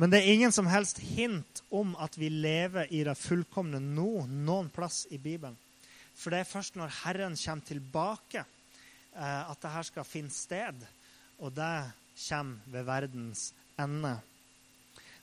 men 0.00 0.10
det 0.10 0.22
er 0.22 0.32
ingen 0.32 0.52
som 0.54 0.66
helst 0.66 0.98
hint 1.04 1.60
om 1.70 1.92
at 2.00 2.16
vi 2.18 2.30
lever 2.32 2.88
i 2.90 3.04
det 3.06 3.14
fullkomne 3.20 3.78
nå, 3.82 4.24
noen 4.26 4.70
plass 4.72 5.04
i 5.12 5.18
Bibelen. 5.20 5.54
For 6.16 6.32
det 6.32 6.42
er 6.42 6.48
først 6.48 6.78
når 6.80 6.94
Herren 7.02 7.36
kommer 7.38 7.68
tilbake, 7.68 8.44
at 9.14 9.62
det 9.62 9.72
her 9.74 9.86
skal 9.86 10.08
finne 10.08 10.32
sted. 10.32 10.80
Og 11.38 11.52
det 11.54 11.92
kommer 12.24 12.72
ved 12.72 12.88
verdens 12.88 13.50
ende. 13.80 14.16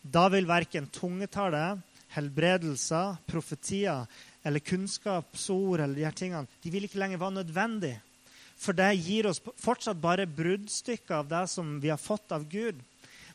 Da 0.02 0.28
vil 0.32 0.48
verken 0.48 0.88
tungetallet, 0.94 1.82
helbredelser, 2.16 3.20
profetier 3.30 4.08
eller 4.48 4.64
kunnskapsord 4.64 5.84
eller 5.84 5.96
de 5.96 6.06
her 6.08 6.16
tingene, 6.16 6.48
de 6.64 6.72
vil 6.74 6.88
ikke 6.88 7.02
lenger 7.02 7.22
være 7.22 7.40
nødvendig. 7.42 7.96
For 8.60 8.76
det 8.76 8.92
gir 9.00 9.30
oss 9.30 9.40
fortsatt 9.62 10.02
bare 10.02 10.28
bruddstykker 10.28 11.22
av 11.22 11.30
det 11.32 11.46
som 11.52 11.78
vi 11.84 11.92
har 11.92 12.02
fått 12.02 12.34
av 12.36 12.48
Gud. 12.52 12.80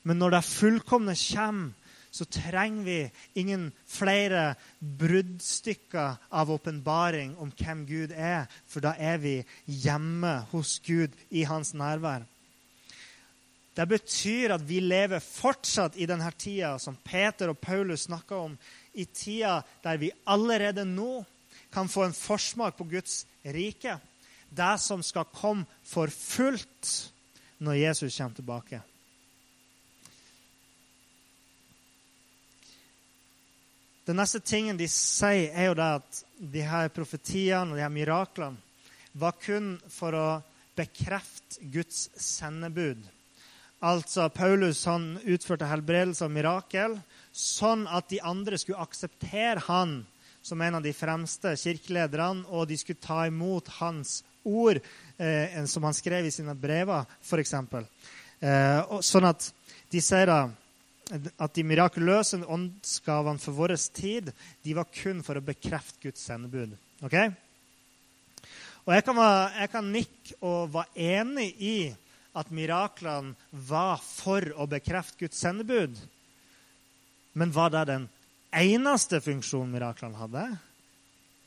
Men 0.04 0.20
når 0.20 0.36
det 0.36 0.44
fullkomne 0.50 1.14
kommer, 1.16 1.72
så 2.14 2.24
trenger 2.30 2.84
vi 2.86 2.98
ingen 3.40 3.72
flere 3.90 4.54
bruddstykker 4.78 6.20
av 6.30 6.52
åpenbaring 6.54 7.32
om 7.42 7.50
hvem 7.58 7.82
Gud 7.88 8.12
er, 8.14 8.44
for 8.70 8.84
da 8.84 8.92
er 8.94 9.18
vi 9.18 9.32
hjemme 9.66 10.36
hos 10.52 10.76
Gud 10.86 11.16
i 11.34 11.42
hans 11.48 11.72
nærvær. 11.74 12.22
Det 13.74 13.86
betyr 13.90 14.54
at 14.54 14.62
vi 14.62 14.78
lever 14.80 15.22
fortsatt 15.22 15.96
i 15.98 16.06
denne 16.06 16.30
tida 16.38 16.76
som 16.78 16.96
Peter 17.02 17.50
og 17.50 17.58
Paulus 17.58 18.06
snakker 18.06 18.46
om, 18.46 18.58
i 18.94 19.04
tida 19.04 19.58
der 19.82 19.98
vi 19.98 20.12
allerede 20.30 20.84
nå 20.86 21.24
kan 21.74 21.90
få 21.90 22.04
en 22.06 22.14
forsmak 22.14 22.76
på 22.78 22.86
Guds 22.86 23.24
rike. 23.42 23.98
Det 24.50 24.74
som 24.78 25.02
skal 25.02 25.26
komme 25.34 25.66
for 25.82 26.06
fullt 26.06 26.90
når 27.58 27.80
Jesus 27.80 28.16
kommer 28.16 28.38
tilbake. 28.38 28.80
Den 34.04 34.20
neste 34.20 34.38
tingen 34.44 34.76
de 34.76 34.86
sier, 34.90 35.48
er 35.50 35.70
jo 35.70 35.76
det 35.78 35.90
at 35.98 36.22
de 36.36 36.62
her 36.62 36.90
profetiene 36.92 37.72
og 37.72 37.78
de 37.78 37.82
her 37.82 37.92
miraklene 37.92 38.60
var 39.16 39.34
kun 39.40 39.78
for 39.88 40.14
å 40.14 40.26
bekrefte 40.76 41.64
Guds 41.72 42.10
sendebud. 42.20 43.00
Altså, 43.84 44.30
Paulus 44.32 44.84
han 44.88 45.18
utførte 45.28 45.68
helbredelse 45.68 46.24
og 46.24 46.32
mirakel 46.32 46.96
sånn 47.34 47.84
at 47.90 48.08
de 48.08 48.20
andre 48.24 48.56
skulle 48.60 48.80
akseptere 48.80 49.60
han 49.66 49.98
som 50.44 50.60
en 50.60 50.78
av 50.78 50.84
de 50.84 50.92
fremste 50.96 51.54
kirkelederne, 51.56 52.44
og 52.52 52.68
de 52.68 52.76
skulle 52.80 53.00
ta 53.00 53.24
imot 53.28 53.68
hans 53.80 54.18
ord, 54.44 54.80
eh, 55.16 55.56
som 55.68 55.84
han 55.88 55.96
skrev 55.96 56.28
i 56.28 56.32
sine 56.32 56.52
brever, 56.56 57.08
f.eks. 57.24 57.54
Eh, 58.44 59.00
sånn 59.04 59.28
at 59.28 59.48
de 59.92 60.02
sier 60.04 60.28
da 60.28 60.42
at 61.36 61.52
de 61.56 61.64
mirakuløse 61.68 62.40
åndsgavene 62.48 63.40
for 63.40 63.56
vår 63.56 63.74
tid 63.92 64.30
de 64.64 64.76
var 64.76 64.88
kun 64.92 65.20
for 65.24 65.36
å 65.36 65.44
bekrefte 65.44 66.00
Guds 66.06 66.24
sendebud. 66.24 66.72
Ok? 67.04 67.18
Og 68.84 68.92
jeg 68.96 69.04
kan, 69.04 69.16
være, 69.16 69.44
jeg 69.60 69.72
kan 69.72 69.92
nikke 69.92 70.38
og 70.44 70.72
være 70.72 71.04
enig 71.20 71.50
i 71.60 71.76
at 72.34 72.50
miraklene 72.54 73.34
var 73.50 74.02
for 74.02 74.46
å 74.58 74.66
bekrefte 74.70 75.24
Guds 75.24 75.40
sendebud. 75.40 75.96
Men 77.34 77.54
var 77.54 77.72
det 77.74 77.84
den 77.90 78.08
eneste 78.54 79.20
funksjonen 79.22 79.72
miraklene 79.74 80.18
hadde? 80.18 80.44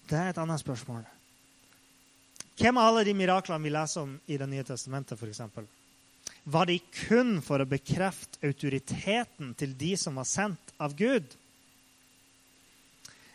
Det 0.07 0.17
er 0.17 0.31
et 0.31 0.39
annet 0.41 0.63
spørsmål. 0.63 1.03
Hvem 2.57 2.79
av 2.79 2.89
alle 2.89 3.03
de 3.05 3.13
miraklene 3.13 3.63
vi 3.63 3.73
leser 3.73 4.07
om 4.07 4.15
i 4.25 4.37
Det 4.39 4.47
nye 4.49 4.65
testamentet, 4.65 5.19
f.eks.? 5.19 5.67
var 6.47 6.65
de 6.65 6.77
kun 7.07 7.41
for 7.43 7.59
å 7.59 7.67
bekrefte 7.67 8.39
autoriteten 8.47 9.51
til 9.59 9.73
de 9.77 9.91
som 9.99 10.15
var 10.15 10.27
sendt 10.27 10.71
av 10.79 10.95
Gud. 10.95 11.27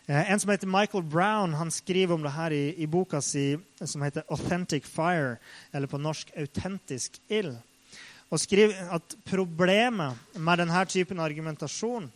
Eh, 0.07 0.31
en 0.31 0.39
som 0.39 0.49
heter 0.49 0.67
Michael 0.67 1.03
Brown, 1.03 1.53
han 1.53 1.71
skriver 1.71 2.15
om 2.15 2.23
det 2.23 2.33
her 2.35 2.51
i, 2.51 2.73
i 2.83 2.87
boka 2.87 3.21
si 3.21 3.57
som 3.81 4.01
heter 4.01 4.23
'Authentic 4.27 4.85
Fire', 4.85 5.37
eller 5.71 5.87
på 5.87 5.97
norsk 5.97 6.31
'Autentisk 6.35 7.19
ild'. 7.29 7.57
Og 8.29 8.39
skriver 8.39 8.91
at 8.91 9.15
problemet 9.25 10.17
med 10.35 10.57
denne 10.57 10.85
typen 10.85 11.19
argumentasjon 11.19 12.11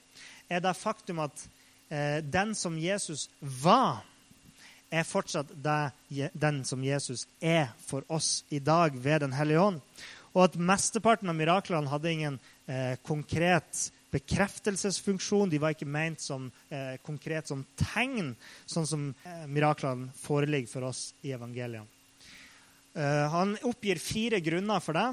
er 0.49 0.59
det 0.59 0.75
faktum 0.75 1.19
at 1.19 1.47
eh, 1.91 2.21
den 2.33 2.55
som 2.55 2.77
Jesus 2.77 3.29
var, 3.41 4.03
er 4.91 5.03
fortsatt 5.03 5.47
det, 5.63 6.31
den 6.33 6.63
som 6.65 6.83
Jesus 6.83 7.27
er 7.41 7.67
for 7.87 8.03
oss 8.09 8.45
i 8.49 8.59
dag 8.59 8.91
ved 9.03 9.19
Den 9.19 9.33
hellige 9.33 9.59
ånd 9.59 9.81
og 10.37 10.43
at 10.45 10.57
mesteparten 10.61 11.31
av 11.31 11.37
miraklene 11.37 11.89
hadde 11.89 12.11
ingen 12.13 12.35
eh, 12.69 12.93
konkret 13.05 13.87
bekreftelsesfunksjon. 14.13 15.49
De 15.51 15.59
var 15.61 15.75
ikke 15.75 15.89
ment 15.89 16.21
som 16.23 16.49
eh, 16.69 16.95
konkret 17.05 17.49
som 17.49 17.65
tegn, 17.79 18.33
sånn 18.65 18.87
som 18.89 19.07
eh, 19.23 19.45
miraklene 19.51 20.11
foreligger 20.21 20.71
for 20.71 20.89
oss 20.89 21.09
i 21.27 21.33
evangeliene. 21.35 21.87
Eh, 22.97 23.25
han 23.33 23.57
oppgir 23.67 24.01
fire 24.01 24.41
grunner 24.41 24.83
for 24.83 24.97
det. 24.97 25.07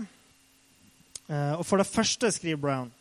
Eh, 1.28 1.54
og 1.58 1.64
For 1.66 1.80
det 1.80 1.90
første 1.90 2.30
skriver 2.32 2.62
Brown 2.62 2.92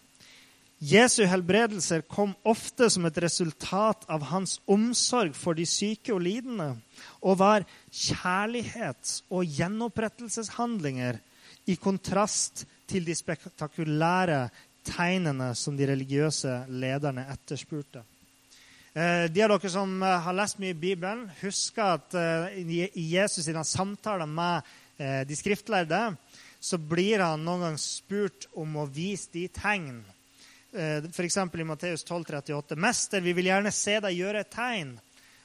Jesu 0.84 1.22
helbredelser 1.24 2.02
kom 2.12 2.34
ofte 2.44 2.90
som 2.92 3.06
et 3.08 3.18
resultat 3.24 4.02
av 4.12 4.26
hans 4.34 4.58
omsorg 4.68 5.32
for 5.38 5.56
de 5.56 5.64
syke 5.70 6.12
og 6.12 6.20
lidende, 6.26 6.74
og 7.24 7.38
var 7.40 7.64
kjærlighets- 7.88 9.22
og 9.32 9.48
gjenopprettelseshandlinger 9.48 11.22
i 11.72 11.78
kontrast 11.80 12.66
til 12.90 13.08
de 13.08 13.16
spektakulære 13.16 14.42
tegnene 14.86 15.54
som 15.58 15.78
de 15.78 15.88
religiøse 15.90 16.64
lederne 16.70 17.26
etterspurte. 17.34 18.04
Eh, 18.94 19.26
de 19.26 19.42
av 19.42 19.50
dere 19.50 19.70
som 19.74 19.94
eh, 20.06 20.20
har 20.22 20.36
lest 20.38 20.60
mye 20.62 20.76
i 20.76 20.78
Bibelen, 20.78 21.24
husker 21.40 21.96
at 21.96 22.14
eh, 22.14 22.60
i 22.94 23.06
Jesus 23.16 23.48
sine 23.48 23.64
samtaler 23.66 24.30
med 24.30 24.74
de 25.04 25.36
skriftlærde 25.36 26.00
så 26.62 26.78
blir 26.78 27.20
han 27.20 27.42
noen 27.44 27.64
gang 27.66 27.78
spurt 27.82 28.46
om 28.62 28.76
å 28.78 28.84
vise 28.86 29.32
de 29.34 29.48
tegn. 29.52 29.98
F.eks. 31.10 31.38
i 31.42 31.66
Matteus 31.66 32.06
12, 32.06 32.28
38. 32.30 32.78
'Mester, 32.78 33.24
vi 33.26 33.34
vil 33.34 33.50
gjerne 33.50 33.72
se 33.74 33.98
deg 34.06 34.20
gjøre 34.22 34.46
et 34.46 34.54
tegn.' 34.54 34.94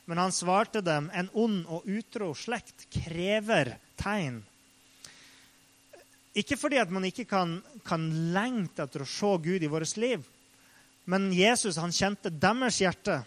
Men 0.05 0.21
han 0.21 0.37
svarte 0.37 0.85
dem, 0.85 1.09
'En 1.11 1.33
ond 1.33 1.65
og 1.67 1.89
utro 1.89 2.35
slekt 2.37 2.87
krever 2.93 3.73
tegn.' 3.97 4.45
Ikke 6.37 6.59
fordi 6.61 6.81
at 6.81 6.91
man 6.93 7.07
ikke 7.09 7.25
kan, 7.29 7.59
kan 7.87 8.05
lengte 8.35 8.85
etter 8.85 9.05
å 9.05 9.09
se 9.09 9.31
Gud 9.45 9.65
i 9.65 9.71
vårt 9.71 9.97
liv, 9.97 10.27
men 11.09 11.31
Jesus 11.33 11.79
han 11.81 11.95
kjente 11.95 12.31
deres 12.31 12.83
hjerte. 12.83 13.23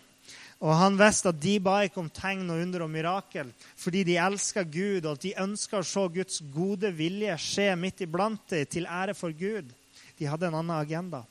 Og 0.61 0.75
han 0.77 0.93
visste 0.99 1.31
at 1.31 1.39
de 1.41 1.55
ba 1.57 1.79
ikke 1.81 2.03
om 2.03 2.09
tegn 2.13 2.45
og 2.53 2.59
under 2.61 2.83
og 2.85 2.91
mirakel 2.93 3.49
fordi 3.81 4.03
de 4.05 4.19
elska 4.21 4.61
Gud, 4.61 5.07
og 5.07 5.15
at 5.15 5.23
de 5.25 5.33
ønska 5.41 5.79
å 5.79 5.87
se 5.87 6.03
Guds 6.13 6.43
gode 6.53 6.91
vilje 6.93 7.33
skje 7.41 7.71
midt 7.81 8.03
iblant 8.05 8.43
dem, 8.53 8.67
til 8.69 8.85
ære 8.85 9.15
for 9.17 9.33
Gud. 9.33 9.71
De 10.19 10.29
hadde 10.29 10.51
en 10.51 10.59
annen 10.59 10.77
agenda. 10.77 11.23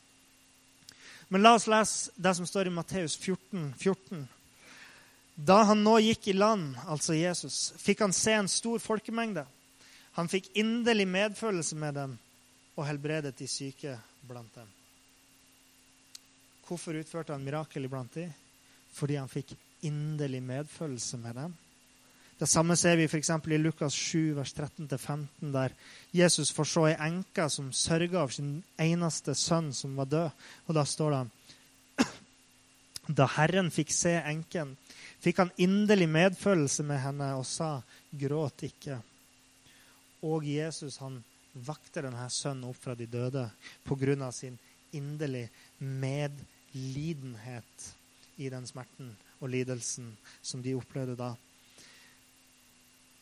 Men 1.31 1.45
la 1.47 1.55
oss 1.55 1.69
lese 1.71 2.11
det 2.19 2.35
som 2.35 2.47
står 2.49 2.67
i 2.67 2.75
Matteus 2.75 3.15
14, 3.15 3.71
14. 3.79 4.27
Da 5.39 5.61
han 5.71 5.85
nå 5.87 6.01
gikk 6.03 6.33
i 6.33 6.35
land, 6.35 6.75
altså 6.91 7.15
Jesus, 7.15 7.71
fikk 7.79 8.03
han 8.03 8.13
se 8.13 8.35
en 8.35 8.51
stor 8.51 8.83
folkemengde. 8.83 9.47
Han 10.19 10.29
fikk 10.29 10.51
inderlig 10.59 11.07
medfølelse 11.09 11.79
med 11.79 11.95
dem 11.95 12.19
og 12.77 12.87
helbredet 12.89 13.37
de 13.39 13.47
syke 13.51 13.97
blant 14.27 14.55
dem. 14.57 14.69
Hvorfor 16.67 16.97
utførte 16.99 17.35
han 17.35 17.45
mirakel 17.45 17.87
iblant 17.87 18.15
dem? 18.15 18.31
Fordi 18.95 19.19
han 19.19 19.31
fikk 19.31 19.55
inderlig 19.87 20.43
medfølelse 20.43 21.19
med 21.19 21.37
dem. 21.39 21.57
Det 22.41 22.49
samme 22.49 22.77
ser 22.77 22.97
vi 22.97 23.05
f.eks. 23.05 23.31
i 23.53 23.59
Lukas 23.59 23.93
7, 23.93 24.37
vers 24.39 24.55
13-15, 24.55 25.27
der 25.53 25.75
Jesus 26.17 26.53
får 26.57 26.69
se 26.71 26.85
ei 26.89 26.95
enke 27.11 27.49
som 27.53 27.69
sørga 27.77 28.23
av 28.23 28.33
sin 28.33 28.55
eneste 28.81 29.35
sønn 29.37 29.75
som 29.77 29.99
var 30.01 30.09
død. 30.09 30.47
Og 30.67 30.79
da 30.79 30.87
står 30.89 31.17
det 31.17 32.07
Da 33.21 33.29
Herren 33.37 33.69
fikk 33.75 33.93
se 33.93 34.15
enken, 34.23 34.73
fikk 35.21 35.43
han 35.43 35.53
inderlig 35.61 36.09
medfølelse 36.09 36.87
med 36.89 37.03
henne 37.05 37.35
og 37.37 37.45
sa, 37.45 37.75
gråt 38.11 38.65
ikke 38.71 39.03
og 40.23 40.47
Jesus 40.47 41.01
han 41.03 41.19
vakter 41.55 42.07
denne 42.07 42.29
sønnen 42.31 42.69
opp 42.71 42.79
fra 42.83 42.95
de 42.95 43.07
døde 43.11 43.51
pga. 43.85 44.33
sin 44.33 44.59
inderlig 44.93 45.49
medlidenhet 45.79 47.95
i 48.37 48.49
den 48.49 48.67
smerten 48.67 49.17
og 49.41 49.51
lidelsen 49.51 50.17
som 50.43 50.63
de 50.63 50.75
opplevde 50.75 51.17
da. 51.17 51.35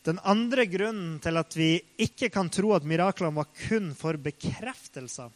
Den 0.07 0.19
andre 0.23 0.65
grunnen 0.65 1.19
til 1.19 1.37
at 1.37 1.55
vi 1.57 1.81
ikke 1.99 2.29
kan 2.29 2.49
tro 2.49 2.71
at 2.73 2.87
miraklene 2.87 3.35
var 3.35 3.49
kun 3.67 3.91
for 3.97 4.17
bekreftelser, 4.17 5.29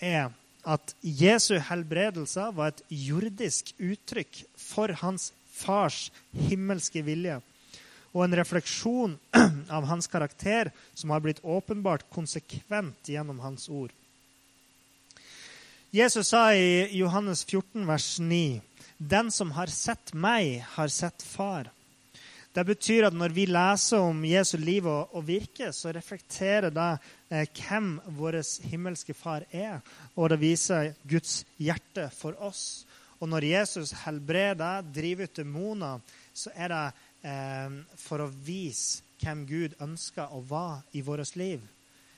er 0.00 0.30
at 0.64 0.94
Jesu 1.02 1.58
helbredelser 1.60 2.54
var 2.56 2.72
et 2.72 2.84
jordisk 2.88 3.74
uttrykk 3.78 4.44
for 4.56 4.88
hans 5.02 5.32
fars 5.50 6.08
himmelske 6.48 7.02
vilje 7.04 7.40
og 8.14 8.24
en 8.24 8.36
refleksjon 8.38 9.18
av 9.76 9.84
hans 9.90 10.06
karakter 10.08 10.70
som 10.94 11.10
har 11.10 11.20
blitt 11.24 11.42
åpenbart 11.42 12.06
konsekvent 12.14 13.10
gjennom 13.10 13.42
hans 13.42 13.68
ord. 13.68 13.90
Jesus 15.94 16.32
sa 16.32 16.48
i 16.54 16.88
Johannes 16.96 17.44
14, 17.44 17.86
vers 17.86 18.18
9.: 18.18 18.60
Den 18.98 19.30
som 19.30 19.52
har 19.54 19.70
sett 19.70 20.14
meg, 20.14 20.64
har 20.74 20.88
sett 20.88 21.22
Far. 21.22 21.70
Det 22.54 22.62
betyr 22.66 23.08
at 23.08 23.14
når 23.14 23.32
vi 23.34 23.48
leser 23.50 23.98
om 23.98 24.20
Jesu 24.26 24.56
liv 24.62 24.86
og, 24.86 25.14
og 25.14 25.26
virke, 25.26 25.72
så 25.74 25.90
reflekterer 25.90 26.70
det 26.70 26.90
eh, 27.30 27.48
hvem 27.50 27.96
vår 28.14 28.38
himmelske 28.70 29.14
Far 29.14 29.46
er, 29.50 29.80
og 30.14 30.30
det 30.30 30.38
viser 30.42 30.92
Guds 31.02 31.42
hjerte 31.58 32.06
for 32.14 32.38
oss. 32.38 32.84
Og 33.18 33.30
når 33.30 33.48
Jesus 33.48 33.94
helbreder, 34.04 34.86
driver 34.94 35.26
ut 35.26 35.36
demoner, 35.36 36.02
så 36.34 36.50
er 36.54 36.70
det 36.70 36.84
eh, 37.24 37.80
for 37.96 38.22
å 38.22 38.30
vise 38.44 39.02
hvem 39.22 39.44
Gud 39.48 39.74
ønsker 39.82 40.32
å 40.32 40.42
være 40.44 40.82
i 40.92 41.02
vårt 41.04 41.36
liv. 41.40 41.64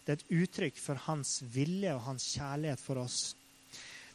Det 0.04 0.12
er 0.12 0.20
et 0.20 0.36
uttrykk 0.42 0.78
for 0.78 1.02
hans 1.06 1.40
vilje 1.54 1.94
og 1.94 2.04
hans 2.06 2.28
kjærlighet 2.34 2.82
for 2.82 3.02
oss. 3.02 3.34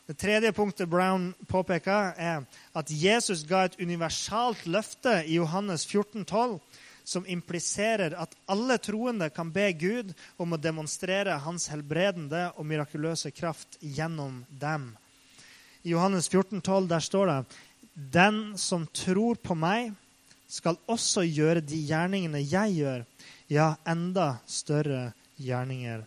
Det 0.07 0.17
tredje 0.19 0.51
punktet 0.51 0.89
Brown 0.91 1.29
påpeker, 1.47 2.13
er 2.17 2.43
at 2.75 2.89
Jesus 2.91 3.45
ga 3.47 3.65
et 3.67 3.77
universalt 3.79 4.65
løfte 4.67 5.21
i 5.23 5.37
Johannes 5.37 5.85
14, 5.85 6.25
12, 6.25 6.57
som 7.07 7.27
impliserer 7.27 8.15
at 8.19 8.33
alle 8.51 8.77
troende 8.81 9.29
kan 9.33 9.51
be 9.53 9.69
Gud 9.73 10.13
om 10.41 10.53
å 10.53 10.59
demonstrere 10.59 11.37
hans 11.45 11.69
helbredende 11.71 12.49
og 12.57 12.67
mirakuløse 12.67 13.31
kraft 13.35 13.77
gjennom 13.79 14.41
dem. 14.49 14.91
I 15.83 15.93
Johannes 15.95 16.29
14, 16.29 16.61
12, 16.61 16.87
der 16.91 17.07
står 17.07 17.31
det 17.31 17.39
Den 18.13 18.41
som 18.57 18.87
tror 18.93 19.39
på 19.41 19.55
meg, 19.57 19.93
skal 20.51 20.79
også 20.91 21.23
gjøre 21.27 21.63
de 21.63 21.79
gjerningene 21.87 22.43
jeg 22.43 22.75
gjør, 22.81 23.05
ja, 23.51 23.71
enda 23.87 24.33
større 24.47 25.11
gjerninger. 25.39 26.03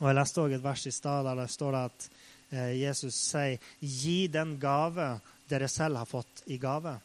Og 0.00 0.08
Jeg 0.08 0.16
leste 0.16 0.40
også 0.40 0.56
et 0.56 0.64
vers 0.64 0.86
i 0.86 0.94
stad 0.94 1.26
der 1.26 1.42
det 1.42 1.50
står 1.52 1.76
at 1.82 2.08
eh, 2.52 2.72
Jesus 2.80 3.14
sier, 3.14 3.58
'Gi 3.80 4.26
den 4.32 4.56
gave 4.58 5.20
dere 5.50 5.68
selv 5.68 5.96
har 5.96 6.06
fått 6.06 6.44
i 6.46 6.58
gave'. 6.58 6.98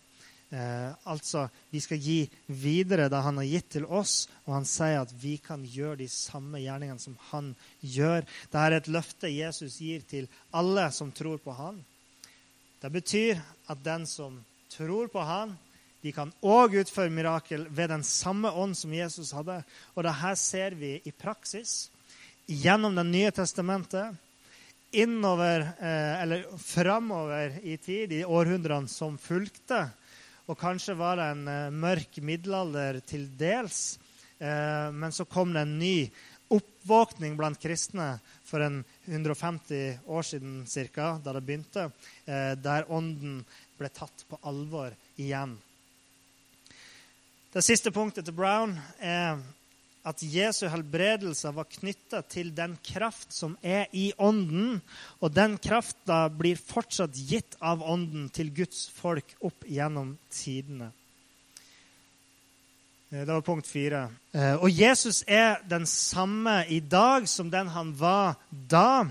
Eh, 0.49 0.91
altså, 1.03 1.47
vi 1.69 1.81
skal 1.81 1.97
gi 1.97 2.29
videre 2.47 3.09
det 3.09 3.21
han 3.25 3.41
har 3.41 3.49
gitt 3.49 3.69
til 3.75 3.85
oss, 3.85 4.29
og 4.45 4.53
han 4.59 4.67
sier 4.69 5.01
at 5.01 5.11
vi 5.19 5.35
kan 5.41 5.65
gjøre 5.65 5.99
de 6.03 6.07
samme 6.07 6.61
gjerningene 6.61 7.01
som 7.01 7.17
han 7.31 7.55
gjør. 7.81 8.21
Dette 8.45 8.63
er 8.63 8.77
et 8.77 8.87
løfte 8.87 9.33
Jesus 9.33 9.81
gir 9.81 10.05
til 10.07 10.29
alle 10.53 10.87
som 10.93 11.11
tror 11.11 11.41
på 11.43 11.57
han. 11.57 11.81
Det 12.81 12.91
betyr 12.93 13.41
at 13.67 13.81
den 13.83 14.05
som 14.05 14.37
tror 14.69 15.09
på 15.09 15.23
han, 15.25 15.57
de 16.05 16.13
kan 16.13 16.29
òg 16.45 16.75
utføre 16.83 17.09
mirakel 17.09 17.65
ved 17.73 17.89
den 17.89 18.03
samme 18.05 18.51
ånd 18.53 18.77
som 18.77 18.93
Jesus 18.93 19.31
hadde. 19.33 19.57
Og 19.97 20.05
det 20.05 20.13
her 20.21 20.35
ser 20.37 20.77
vi 20.77 20.99
i 21.01 21.13
praksis 21.13 21.89
gjennom 22.45 22.93
Det 22.93 23.05
nye 23.09 23.31
testamentet, 23.33 24.13
innover, 24.95 25.65
eh, 25.79 26.21
eller 26.21 26.45
framover 26.61 27.57
i 27.63 27.77
tid, 27.77 28.13
i 28.13 28.25
århundrene 28.25 28.87
som 28.87 29.17
fulgte. 29.17 29.89
Og 30.45 30.57
kanskje 30.59 30.95
var 30.95 31.17
det 31.17 31.25
en 31.33 31.47
eh, 31.47 31.73
mørk 31.73 32.21
middelalder 32.21 33.01
til 33.01 33.25
dels. 33.37 33.97
Eh, 34.37 34.93
men 34.93 35.11
så 35.11 35.25
kom 35.25 35.53
det 35.53 35.65
en 35.65 35.77
ny 35.79 35.97
oppvåkning 36.53 37.33
blant 37.35 37.59
kristne 37.59 38.19
for 38.45 38.61
en 38.61 38.83
150 39.09 40.05
år 40.05 40.23
siden 40.29 40.59
cirka, 40.69 41.15
da 41.17 41.33
det 41.33 41.41
begynte, 41.41 41.87
der 42.61 42.85
ånden 42.93 43.39
ble 43.79 43.89
tatt 43.89 44.21
på 44.29 44.37
alvor 44.45 44.93
igjen. 45.17 45.57
Det 47.55 47.61
siste 47.63 47.87
punktet 47.87 48.25
til 48.27 48.35
Brown 48.35 48.73
er 48.99 49.37
at 50.03 50.23
Jesu 50.27 50.65
helbredelse 50.67 51.53
var 51.55 51.69
knytta 51.71 52.19
til 52.27 52.49
den 52.51 52.73
kraft 52.83 53.31
som 53.31 53.53
er 53.63 53.85
i 53.95 54.09
Ånden. 54.19 54.81
Og 55.23 55.31
den 55.31 55.55
krafta 55.63 56.25
blir 56.27 56.59
fortsatt 56.59 57.15
gitt 57.15 57.55
av 57.63 57.79
Ånden 57.79 58.27
til 58.35 58.51
Guds 58.57 58.89
folk 58.91 59.31
opp 59.39 59.63
gjennom 59.71 60.17
tidene. 60.27 60.89
Eh, 63.13 63.23
det 63.23 63.31
var 63.31 63.47
punkt 63.47 63.71
fire. 63.71 64.09
Eh, 64.35 64.59
og 64.59 64.67
Jesus 64.67 65.23
er 65.23 65.63
den 65.63 65.87
samme 65.87 66.65
i 66.67 66.81
dag 66.83 67.23
som 67.31 67.47
den 67.55 67.71
han 67.71 67.95
var 67.95 68.35
da. 68.51 69.07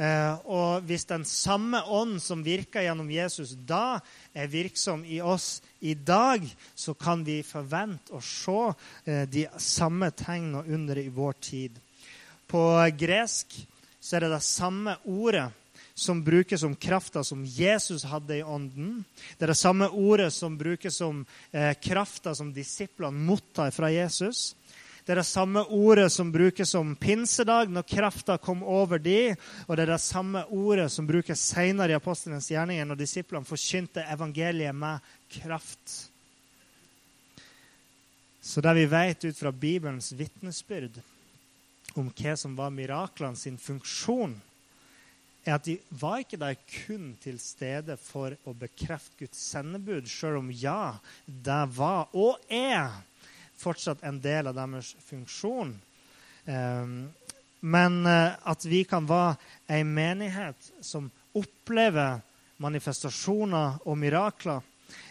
Eh, 0.00 0.34
og 0.48 0.86
hvis 0.88 1.04
den 1.04 1.26
samme 1.28 1.82
ånd 1.92 2.22
som 2.24 2.44
virka 2.44 2.80
gjennom 2.80 3.10
Jesus 3.12 3.52
da, 3.68 4.00
er 4.32 4.48
virksom 4.48 5.02
i 5.04 5.18
oss 5.20 5.58
i 5.84 5.92
dag, 5.92 6.46
så 6.72 6.94
kan 6.96 7.20
vi 7.26 7.42
forvente 7.44 8.16
å 8.16 8.22
se 8.24 8.62
eh, 9.04 9.26
de 9.28 9.44
samme 9.60 10.08
tegn 10.16 10.54
og 10.62 10.70
under 10.72 11.02
i 11.02 11.10
vår 11.12 11.36
tid. 11.44 11.76
På 12.48 12.64
gresk 12.96 13.58
så 14.00 14.16
er 14.16 14.24
det 14.24 14.32
det 14.38 14.44
samme 14.46 14.96
ordet 15.04 15.50
som 16.00 16.22
brukes 16.24 16.62
som 16.64 16.72
krafta 16.74 17.20
som 17.24 17.44
Jesus 17.44 18.06
hadde 18.08 18.38
i 18.38 18.42
ånden. 18.42 19.02
Det 19.36 19.44
er 19.44 19.52
det 19.52 19.60
samme 19.60 19.90
ordet 19.92 20.30
som 20.32 20.56
brukes 20.56 20.96
som 20.96 21.26
eh, 21.52 21.74
krafta 21.76 22.32
som 22.34 22.54
disiplene 22.56 23.26
mottar 23.28 23.68
fra 23.76 23.92
Jesus. 23.92 24.54
Det 25.10 25.16
er 25.16 25.24
det 25.24 25.26
samme 25.26 25.64
ordet 25.74 26.12
som 26.14 26.28
brukes 26.30 26.70
som 26.70 26.92
pinsedag, 26.94 27.66
når 27.74 27.82
krafta 27.82 28.36
kom 28.38 28.60
over 28.62 29.00
de, 29.02 29.32
og 29.66 29.74
det 29.74 29.82
er 29.82 29.90
det 29.90 30.04
samme 30.04 30.44
ordet 30.54 30.84
som 30.94 31.08
brukes 31.08 31.42
senere 31.50 31.90
i 31.90 31.96
apostlenes 31.98 32.46
gjerninger, 32.52 32.86
når 32.86 33.00
disiplene 33.00 33.48
forkynte 33.48 34.04
evangeliet 34.06 34.78
med 34.78 35.02
kraft. 35.34 35.96
Så 38.38 38.62
det 38.62 38.76
vi 38.78 38.86
vet 38.94 39.26
ut 39.26 39.40
fra 39.40 39.50
Bibelens 39.50 40.12
vitnesbyrd 40.14 41.02
om 41.98 42.14
hva 42.14 42.38
som 42.38 42.54
var 42.54 42.70
miraklene 42.70 43.34
sin 43.34 43.58
funksjon, 43.58 44.38
er 45.42 45.58
at 45.58 45.66
de 45.66 45.80
var 45.90 46.22
ikke 46.22 46.38
der 46.38 46.54
kun 46.86 47.16
til 47.18 47.42
stede 47.42 47.98
for 47.98 48.38
å 48.46 48.54
bekrefte 48.54 49.24
Guds 49.24 49.42
sendebud, 49.42 50.06
sjøl 50.06 50.38
om 50.44 50.54
ja, 50.54 51.00
det 51.26 51.64
var 51.74 52.14
og 52.14 52.38
er 52.46 53.00
fortsatt 53.60 54.04
en 54.06 54.20
del 54.22 54.50
av 54.50 54.56
deres 54.56 54.94
funksjon. 55.06 55.74
Ehm, 56.50 56.98
men 57.60 58.00
eh, 58.08 58.36
at 58.48 58.64
vi 58.64 58.82
kan 58.88 59.08
være 59.08 59.36
ei 59.68 59.84
menighet 59.84 60.72
som 60.80 61.10
opplever 61.36 62.20
manifestasjoner 62.60 63.82
og 63.86 63.98
mirakler, 64.00 64.64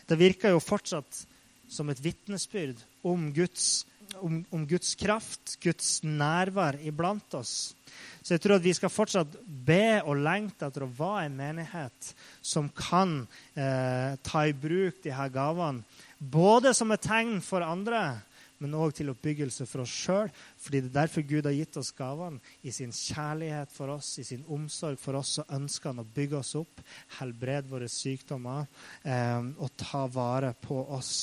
det 0.09 0.17
virker 0.19 0.55
jo 0.55 0.63
fortsatt 0.63 1.23
som 1.69 1.89
et 1.89 2.01
vitnesbyrd 2.01 2.81
om 3.05 3.29
Guds, 3.33 3.85
om, 4.17 4.41
om 4.51 4.65
Guds 4.67 4.95
kraft, 4.97 5.59
Guds 5.62 5.99
nærvær 6.03 6.79
iblant 6.81 7.38
oss. 7.38 7.75
Så 8.21 8.35
jeg 8.35 8.43
tror 8.43 8.57
at 8.57 8.65
vi 8.65 8.73
skal 8.75 8.91
fortsatt 8.91 9.38
be 9.45 10.01
og 10.01 10.19
lengte 10.21 10.67
etter 10.67 10.85
å 10.85 10.91
være 10.97 11.27
en 11.27 11.38
menighet 11.38 12.09
som 12.41 12.67
kan 12.75 13.21
eh, 13.53 14.17
ta 14.25 14.43
i 14.45 14.55
bruk 14.57 14.99
de 15.05 15.13
her 15.15 15.31
gavene, 15.33 15.85
både 16.19 16.73
som 16.75 16.91
et 16.91 17.05
tegn 17.05 17.38
for 17.45 17.63
andre, 17.63 18.19
men 18.60 18.76
òg 18.76 18.93
til 18.98 19.12
oppbyggelse 19.13 19.65
for 19.69 19.84
oss 19.86 19.93
sjøl. 20.04 20.32
Fordi 20.60 20.82
det 20.84 20.91
er 20.91 20.98
derfor 21.02 21.26
Gud 21.28 21.48
har 21.48 21.56
gitt 21.56 21.80
oss 21.80 21.91
gavene. 21.95 22.41
I 22.63 22.74
sin 22.76 22.91
kjærlighet 22.95 23.72
for 23.72 23.95
oss, 23.95 24.12
i 24.19 24.28
sin 24.28 24.45
omsorg 24.48 25.00
for 25.00 25.19
oss, 25.19 25.38
så 25.39 25.48
ønsker 25.56 25.93
han 25.93 26.04
å 26.04 26.08
bygge 26.15 26.39
oss 26.41 26.56
opp, 26.60 26.84
helbrede 27.19 27.72
våre 27.72 27.89
sykdommer 27.91 28.67
eh, 29.04 29.52
og 29.58 29.72
ta 29.80 30.06
vare 30.12 30.52
på 30.60 30.82
oss. 30.95 31.13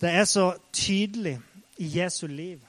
Det 0.00 0.14
er 0.16 0.24
så 0.24 0.52
tydelig 0.72 1.36
i 1.82 1.90
Jesu 1.98 2.24
liv 2.30 2.62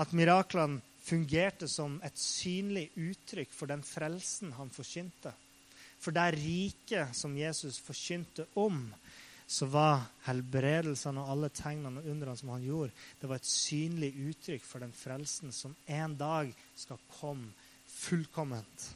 at 0.00 0.12
miraklene 0.12 0.82
fungerte 1.04 1.68
som 1.68 1.98
et 2.04 2.18
synlig 2.18 2.88
uttrykk 2.96 3.52
for 3.52 3.70
den 3.70 3.84
frelsen 3.84 4.54
han 4.56 4.72
forkynte. 4.72 5.32
For 6.00 6.12
det 6.12 6.34
riket 6.36 7.16
som 7.16 7.36
Jesus 7.36 7.78
forkynte 7.80 8.46
om, 8.60 8.82
så 9.46 9.66
var 9.68 10.06
helbredelsene 10.24 11.20
og 11.20 11.30
alle 11.34 11.50
tegnene 11.52 12.00
og 12.00 12.08
undrene 12.10 12.36
som 12.38 12.52
han 12.54 12.64
gjorde, 12.64 12.94
det 13.20 13.28
var 13.28 13.40
et 13.40 13.48
synlig 13.48 14.12
uttrykk 14.30 14.64
for 14.64 14.84
den 14.84 14.94
frelsen 14.96 15.52
som 15.52 15.76
en 15.84 16.16
dag 16.16 16.52
skal 16.78 17.00
komme 17.18 17.52
fullkomment. 17.94 18.88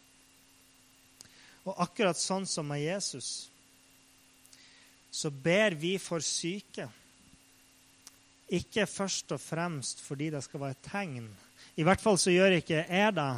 Og 1.69 1.77
akkurat 1.85 2.17
sånn 2.17 2.47
som 2.49 2.69
med 2.71 2.81
Jesus, 2.81 3.51
så 5.11 5.31
ber 5.31 5.77
vi 5.77 5.97
for 6.01 6.25
syke. 6.25 6.89
Ikke 8.49 8.87
først 8.89 9.35
og 9.37 9.43
fremst 9.43 10.01
fordi 10.01 10.31
det 10.33 10.41
skal 10.47 10.63
være 10.63 10.77
et 10.79 10.89
tegn. 10.89 11.29
I 11.77 11.85
hvert 11.85 12.01
fall 12.01 12.17
så 12.21 12.33
gjør 12.33 12.57
ikke 12.59 12.87
jeg 12.87 13.15
det 13.19 13.33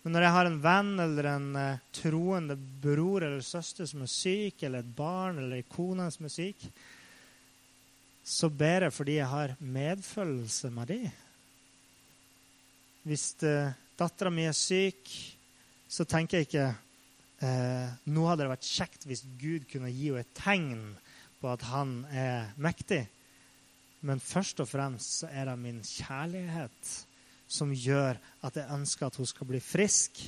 men 0.00 0.14
når 0.14 0.24
jeg 0.24 0.32
har 0.32 0.48
en 0.48 0.60
venn 0.64 0.92
eller 1.02 1.26
en 1.28 1.48
uh, 1.58 1.80
troende 1.92 2.56
bror 2.56 3.26
eller 3.26 3.44
søster 3.44 3.88
som 3.88 4.04
er 4.06 4.12
syk, 4.12 4.62
eller 4.64 4.80
et 4.80 4.94
barn 4.96 5.42
eller 5.42 5.60
en 5.60 5.68
kone 5.68 6.06
som 6.12 6.24
er 6.24 6.32
syk, 6.32 6.64
så 8.24 8.48
ber 8.48 8.86
jeg 8.86 8.94
fordi 8.96 9.18
jeg 9.18 9.28
har 9.28 9.56
medfølelse 9.60 10.70
med 10.72 10.92
dem. 10.94 11.04
Hvis 13.04 13.26
uh, 13.44 13.74
dattera 14.00 14.32
mi 14.32 14.48
er 14.48 14.56
syk, 14.56 15.12
så 15.90 16.08
tenker 16.08 16.40
jeg 16.40 16.48
ikke 16.48 16.66
uh, 17.44 17.92
nå 18.08 18.26
hadde 18.30 18.46
det 18.46 18.52
vært 18.54 18.72
kjekt 18.72 19.04
hvis 19.10 19.26
Gud 19.40 19.68
kunne 19.68 19.92
gi 19.92 20.08
henne 20.08 20.24
et 20.24 20.32
tegn 20.38 20.84
på 21.40 21.52
at 21.52 21.68
han 21.68 21.98
er 22.08 22.54
mektig. 22.56 23.02
Men 24.08 24.20
først 24.24 24.62
og 24.64 24.68
fremst 24.70 25.20
så 25.20 25.28
er 25.28 25.50
det 25.50 25.60
min 25.60 25.84
kjærlighet 25.84 26.96
som 27.50 27.72
gjør 27.74 28.18
at 28.46 28.56
jeg 28.56 28.70
ønsker 28.72 29.08
at 29.08 29.18
hun 29.18 29.28
skal 29.28 29.48
bli 29.50 29.60
frisk. 29.62 30.22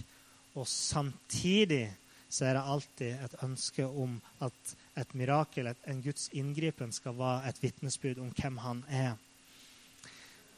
Og 0.58 0.66
samtidig 0.68 1.86
så 2.32 2.48
er 2.48 2.56
det 2.56 2.68
alltid 2.74 3.24
et 3.26 3.36
ønske 3.44 3.86
om 3.86 4.16
at 4.44 4.76
et 4.98 5.12
mirakel, 5.16 5.68
et, 5.68 5.84
en 5.88 6.00
Guds 6.04 6.28
inngripen, 6.36 6.92
skal 6.92 7.16
være 7.16 7.50
et 7.50 7.60
vitnesbyrd 7.62 8.22
om 8.24 8.32
hvem 8.36 8.58
han 8.64 8.82
er. 8.88 9.12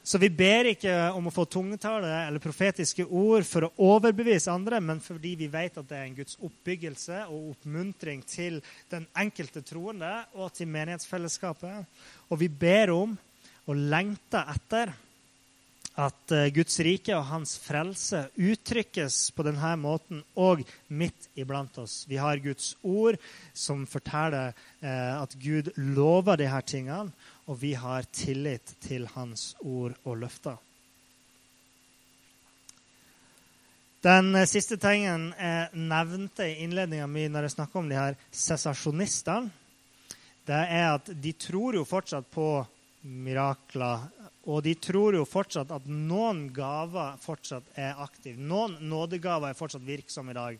Så 0.05 0.19
vi 0.21 0.29
ber 0.29 0.69
ikke 0.69 0.93
om 1.17 1.31
å 1.31 1.33
få 1.33 1.47
tungetale 1.49 2.11
eller 2.27 2.43
profetiske 2.43 3.07
ord 3.09 3.47
for 3.49 3.65
å 3.65 3.71
overbevise 3.87 4.53
andre, 4.53 4.77
men 4.85 5.01
fordi 5.01 5.33
vi 5.41 5.49
vet 5.49 5.79
at 5.81 5.89
det 5.89 5.97
er 5.97 6.11
en 6.11 6.19
Guds 6.19 6.37
oppbyggelse 6.45 7.23
og 7.33 7.55
oppmuntring 7.55 8.21
til 8.29 8.59
den 8.93 9.07
enkelte 9.17 9.63
troende 9.65 10.13
og 10.37 10.53
til 10.59 10.69
menighetsfellesskapet. 10.75 11.89
Og 12.29 12.43
vi 12.43 12.51
ber 12.53 12.93
om 12.93 13.17
og 13.65 13.81
lengter 13.81 14.53
etter 14.53 14.93
at 15.95 16.33
eh, 16.35 16.51
Guds 16.55 16.81
rike 16.83 17.15
og 17.15 17.29
hans 17.29 17.55
frelse 17.63 18.25
uttrykkes 18.35 19.31
på 19.35 19.47
denne 19.47 19.75
måten 19.79 20.25
og 20.35 20.65
midt 20.91 21.29
iblant 21.39 21.79
oss. 21.79 22.03
Vi 22.11 22.19
har 22.19 22.43
Guds 22.43 22.75
ord, 22.83 23.19
som 23.55 23.87
forteller 23.87 24.53
eh, 24.83 25.15
at 25.15 25.37
Gud 25.39 25.71
lover 25.77 26.43
disse 26.43 26.63
tingene, 26.75 27.15
og 27.47 27.61
vi 27.63 27.75
har 27.79 28.09
tillit 28.11 28.75
til 28.83 29.07
hans 29.15 29.53
ord 29.61 29.95
og 30.03 30.19
løfter. 30.25 30.59
Den 34.05 34.35
eh, 34.35 34.51
siste 34.51 34.81
tingen 34.83 35.31
jeg 35.39 35.85
nevnte 35.93 36.51
i 36.51 36.63
innledninga 36.67 37.07
mi 37.07 37.29
når 37.31 37.47
jeg 37.47 37.59
snakka 37.59 37.81
om 37.81 37.93
de 37.93 38.01
her 38.01 38.19
sesasjonistene, 38.35 39.61
det 40.45 40.65
er 40.77 40.91
at 40.91 41.07
de 41.09 41.31
tror 41.41 41.79
jo 41.79 41.87
fortsatt 41.89 42.27
på 42.35 42.49
mirakler 43.05 44.09
og 44.45 44.61
de 44.65 44.75
tror 44.77 45.17
jo 45.17 45.25
fortsatt 45.25 45.73
at 45.73 45.87
noen 45.89 46.47
gaver 46.53 47.17
fortsatt 47.23 47.79
er 47.81 47.97
aktive. 48.05 48.37
Noen 48.37 48.77
nådegaver 48.91 49.51
er 49.51 49.59
fortsatt 49.59 49.87
virksomme 49.87 50.35
i 50.35 50.37
dag. 50.37 50.59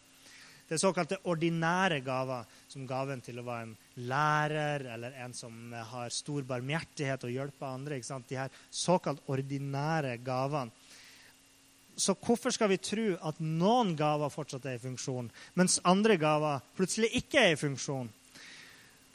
Det 0.65 0.79
er 0.79 0.81
såkalte 0.81 1.19
ordinære 1.29 1.99
gaver, 2.01 2.47
som 2.73 2.87
gaven 2.89 3.21
til 3.21 3.43
å 3.43 3.45
være 3.45 3.67
en 3.67 3.75
lærer 4.09 4.87
eller 4.95 5.19
en 5.21 5.37
som 5.37 5.75
har 5.77 6.15
stor 6.15 6.47
barmhjertighet 6.49 7.27
og 7.29 7.35
hjelper 7.35 7.69
andre. 7.69 8.01
De 8.01 8.41
her 8.41 8.61
såkalt 8.73 9.21
ordinære 9.29 10.17
gavene. 10.25 10.73
Så 11.95 12.17
hvorfor 12.19 12.51
skal 12.51 12.73
vi 12.73 12.81
tro 12.83 13.05
at 13.23 13.37
noen 13.39 13.93
gaver 13.95 14.33
fortsatt 14.33 14.65
er 14.67 14.81
i 14.81 14.83
funksjon, 14.83 15.29
mens 15.55 15.77
andre 15.87 16.17
gaver 16.19 16.65
plutselig 16.75 17.13
ikke 17.21 17.45
er 17.45 17.53
i 17.53 17.61
funksjon? 17.61 18.09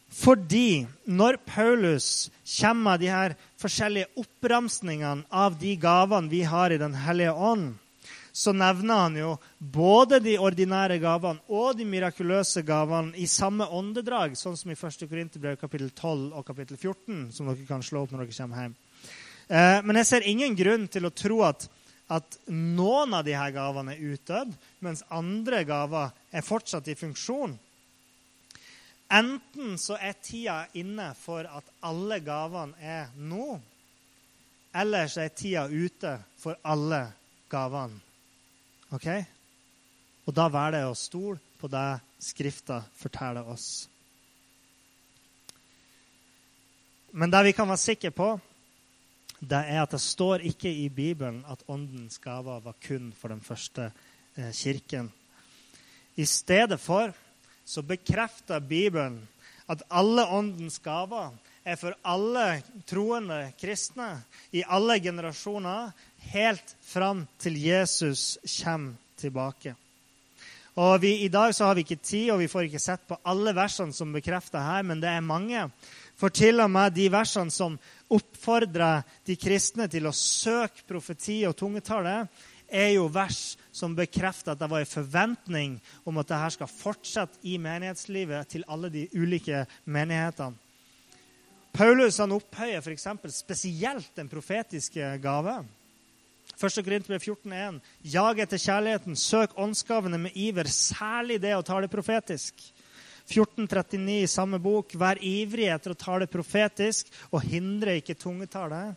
Fordi 0.10 0.88
når 1.06 1.38
Paulus 1.46 2.30
kommer 2.60 2.92
med 2.92 3.04
de 3.04 3.12
her 3.14 3.36
forskjellige 3.62 4.10
oppramsningene 4.18 5.28
av 5.30 5.60
de 5.62 5.76
gavene 5.78 6.32
vi 6.32 6.42
har 6.44 6.74
i 6.74 6.82
Den 6.82 6.96
hellige 6.98 7.34
ånd, 7.34 7.76
så 8.32 8.54
nevner 8.54 9.04
han 9.04 9.16
jo 9.18 9.32
både 9.60 10.20
de 10.24 10.38
ordinære 10.40 11.00
gavene 11.02 11.42
og 11.50 11.78
de 11.78 11.86
mirakuløse 11.86 12.62
gavene 12.66 13.18
i 13.20 13.28
samme 13.28 13.68
åndedrag, 13.68 14.38
sånn 14.38 14.58
som 14.58 14.72
i 14.72 14.78
1. 14.78 15.06
Korinterbrev 15.10 15.58
kapittel 15.60 15.90
12 15.92 16.38
og 16.38 16.46
kapittel 16.48 16.78
14, 16.78 17.30
som 17.36 17.50
dere 17.50 17.68
kan 17.68 17.84
slå 17.86 18.06
opp 18.06 18.14
når 18.14 18.26
dere 18.26 18.38
kommer 18.38 18.64
hjem. 18.64 18.78
Eh, 19.50 19.80
men 19.84 20.00
jeg 20.02 20.10
ser 20.10 20.30
ingen 20.30 20.58
grunn 20.58 20.88
til 20.92 21.10
å 21.10 21.14
tro 21.14 21.42
at, 21.48 21.66
at 22.10 22.38
noen 22.54 23.18
av 23.18 23.26
disse 23.28 23.50
gavene 23.56 23.96
er 23.96 24.14
utdødd, 24.14 24.54
mens 24.86 25.04
andre 25.10 25.64
gaver 25.68 26.14
er 26.32 26.46
fortsatt 26.46 26.88
i 26.88 26.98
funksjon. 26.98 27.58
Enten 29.10 29.78
så 29.82 29.98
er 29.98 30.20
tida 30.22 30.60
inne 30.78 31.12
for 31.18 31.48
at 31.50 31.70
alle 31.82 32.20
gavene 32.22 32.78
er 32.78 33.10
nå, 33.18 33.58
eller 34.78 35.10
så 35.10 35.24
er 35.24 35.34
tida 35.34 35.66
ute 35.66 36.14
for 36.38 36.60
alle 36.62 37.02
gavene. 37.50 37.98
OK? 38.94 39.08
Og 40.30 40.36
da 40.38 40.46
velger 40.54 40.84
jeg 40.84 40.92
å 40.92 40.98
stole 40.98 41.42
på 41.60 41.70
det 41.72 41.88
Skrifta 42.20 42.82
forteller 43.00 43.48
oss. 43.48 43.88
Men 47.16 47.32
det 47.32 47.46
vi 47.48 47.54
kan 47.56 47.70
være 47.70 47.82
sikre 47.82 48.12
på, 48.12 48.28
det 49.40 49.62
er 49.72 49.80
at 49.82 49.94
det 49.96 50.02
står 50.04 50.44
ikke 50.50 50.70
i 50.70 50.90
Bibelen 50.92 51.40
at 51.48 51.64
åndens 51.72 52.20
gaver 52.20 52.60
var 52.60 52.76
kun 52.84 53.14
for 53.16 53.32
den 53.32 53.42
første 53.42 53.88
eh, 54.36 54.52
kirken. 54.52 55.08
I 56.20 56.26
stedet 56.28 56.80
for 56.84 57.16
så 57.70 57.84
bekrefter 57.86 58.64
Bibelen 58.66 59.20
at 59.70 59.84
alle 59.94 60.26
åndens 60.34 60.80
gaver 60.82 61.36
er 61.62 61.78
for 61.78 61.94
alle 62.02 62.64
troende 62.90 63.52
kristne 63.60 64.08
i 64.56 64.64
alle 64.66 64.96
generasjoner, 65.04 65.92
helt 66.34 66.74
fram 66.82 67.28
til 67.38 67.60
Jesus 67.62 68.40
kommer 68.56 68.98
tilbake. 69.20 69.76
Og 70.80 71.02
vi, 71.04 71.12
I 71.26 71.30
dag 71.30 71.52
så 71.54 71.68
har 71.68 71.76
vi 71.76 71.84
ikke 71.84 72.00
tid, 72.00 72.30
og 72.32 72.40
vi 72.40 72.48
får 72.48 72.70
ikke 72.70 72.82
sett 72.82 73.02
på 73.06 73.18
alle 73.28 73.52
versene 73.54 73.94
som 73.94 74.14
bekrefter 74.16 74.64
her, 74.64 74.86
men 74.88 75.02
det 75.04 75.12
er 75.12 75.26
mange. 75.26 75.66
For 76.18 76.32
til 76.34 76.64
og 76.64 76.72
med 76.72 76.96
de 76.96 77.10
versene 77.12 77.52
som 77.52 77.76
oppfordrer 78.10 79.04
de 79.28 79.36
kristne 79.38 79.90
til 79.92 80.08
å 80.08 80.16
søke 80.16 80.88
profeti 80.88 81.42
og 81.50 81.58
tungetale, 81.60 82.24
er 82.70 82.94
jo 82.96 83.10
vers 83.12 83.58
som 83.80 83.96
bekrefter 83.96 84.54
at 84.54 84.60
det 84.60 84.70
var 84.72 84.84
en 84.84 84.90
forventning 84.94 85.78
om 86.04 86.20
at 86.20 86.30
dette 86.30 86.56
skal 86.58 86.72
fortsette 86.72 87.40
i 87.48 87.56
menighetslivet 87.62 88.52
til 88.52 88.68
alle 88.68 88.92
de 88.94 89.08
ulike 89.16 89.64
menighetene. 89.88 90.58
Paulus 91.80 92.18
han 92.20 92.34
opphøyer 92.34 92.82
f.eks. 92.82 93.06
spesielt 93.38 94.10
den 94.18 94.28
profetiske 94.28 95.14
gave. 95.24 95.60
1. 96.60 96.84
Korinterbrev 96.84 97.22
14,1.: 97.22 97.80
Jag 98.02 98.40
etter 98.40 98.58
kjærligheten, 98.58 99.16
søk 99.16 99.54
åndsgavene 99.56 100.18
med 100.18 100.36
iver, 100.36 100.68
særlig 100.68 101.40
det 101.40 101.54
å 101.56 101.64
tale 101.64 101.88
profetisk. 101.88 102.58
14.39 103.30 104.24
i 104.24 104.28
samme 104.28 104.60
bok.: 104.60 104.96
Vær 104.98 105.22
ivrig 105.24 105.70
etter 105.70 105.94
å 105.94 106.00
tale 106.00 106.28
profetisk, 106.28 107.08
og 107.32 107.46
hindre 107.46 108.00
ikke 108.02 108.18
tungetale. 108.18 108.96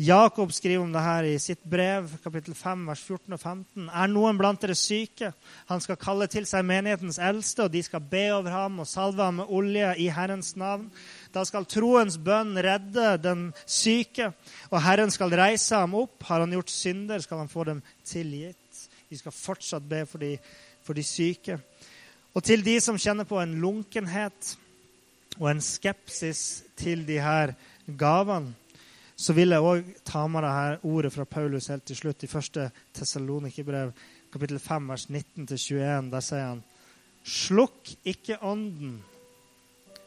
Jakob 0.00 0.52
skriver 0.52 0.80
om 0.80 0.92
det 0.94 1.00
her 1.04 1.26
i 1.28 1.34
sitt 1.36 1.60
brev, 1.68 2.06
kapittel 2.24 2.54
5, 2.56 2.86
vers 2.88 3.00
14 3.04 3.34
og 3.36 3.40
15. 3.40 3.88
Er 3.92 4.08
noen 4.08 4.38
blant 4.38 4.62
dere 4.62 4.72
syke? 4.78 5.28
Han 5.68 5.82
skal 5.84 5.98
kalle 6.00 6.24
til 6.32 6.46
seg 6.48 6.64
menighetens 6.64 7.18
eldste, 7.20 7.66
og 7.66 7.74
de 7.74 7.82
skal 7.84 8.00
be 8.08 8.22
over 8.32 8.48
ham 8.54 8.78
og 8.80 8.88
salve 8.88 9.20
ham 9.20 9.42
med 9.42 9.52
olje 9.52 9.90
i 10.00 10.06
Herrens 10.08 10.54
navn. 10.56 10.86
Da 11.34 11.42
skal 11.44 11.68
troens 11.68 12.16
bønn 12.16 12.56
redde 12.64 13.10
den 13.20 13.42
syke, 13.68 14.30
og 14.70 14.80
Herren 14.86 15.12
skal 15.12 15.36
reise 15.36 15.82
ham 15.82 15.98
opp. 16.00 16.16
Har 16.30 16.46
han 16.46 16.56
gjort 16.56 16.72
synder, 16.72 17.20
skal 17.20 17.42
han 17.42 17.52
få 17.52 17.68
dem 17.68 17.84
tilgitt. 18.00 18.80
Vi 19.12 19.20
skal 19.20 19.36
fortsatt 19.36 19.84
be 19.90 20.06
for 20.08 20.24
de, 20.24 20.32
for 20.80 20.96
de 20.96 21.04
syke. 21.04 21.58
Og 22.32 22.46
til 22.46 22.64
de 22.64 22.78
som 22.80 22.96
kjenner 22.96 23.28
på 23.28 23.36
en 23.42 23.52
lunkenhet 23.60 24.54
og 25.36 25.50
en 25.52 25.60
skepsis 25.60 26.62
til 26.80 27.04
de 27.04 27.20
her 27.20 27.52
gavene, 28.00 28.56
så 29.20 29.34
vil 29.36 29.52
jeg 29.52 29.60
òg 29.60 29.88
ta 30.06 30.22
med 30.32 30.46
det 30.46 30.50
her 30.54 30.84
ordet 30.88 31.12
fra 31.12 31.26
Paulus 31.28 31.68
helt 31.68 31.84
til 31.84 31.98
slutt, 31.98 32.24
i 32.24 32.30
første 32.30 32.70
Tessalonikerbrev, 32.96 33.90
kapittel 34.32 34.60
5, 34.62 34.86
vers 34.88 35.08
19-21. 35.12 36.06
Der 36.14 36.24
sier 36.24 36.46
han 36.46 36.62
Slukk 37.20 37.90
ikke 38.08 38.38
ånden, 38.48 38.94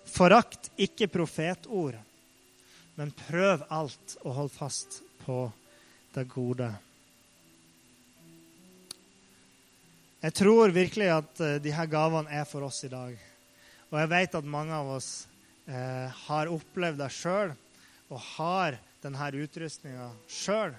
forakt 0.10 0.72
ikke 0.82 1.12
profetord, 1.14 2.00
men 2.98 3.12
prøv 3.28 3.68
alt 3.70 4.16
og 4.24 4.34
hold 4.40 4.50
fast 4.54 5.04
på 5.22 5.44
det 6.16 6.24
gode. 6.32 6.72
Jeg 10.24 10.34
tror 10.40 10.74
virkelig 10.74 11.12
at 11.14 11.44
uh, 11.44 11.60
de 11.62 11.76
her 11.76 11.92
gavene 11.92 12.34
er 12.34 12.48
for 12.50 12.66
oss 12.66 12.82
i 12.88 12.90
dag. 12.90 13.14
Og 13.92 14.00
jeg 14.00 14.10
vet 14.10 14.40
at 14.40 14.50
mange 14.50 14.74
av 14.74 14.88
oss 14.96 15.28
eh, 15.70 16.10
har 16.26 16.50
opplevd 16.50 16.98
det 16.98 17.12
sjøl 17.14 17.52
og 18.10 18.24
har 18.40 18.80
denne 19.04 19.30
utrustninga 19.44 20.10
sjøl. 20.32 20.74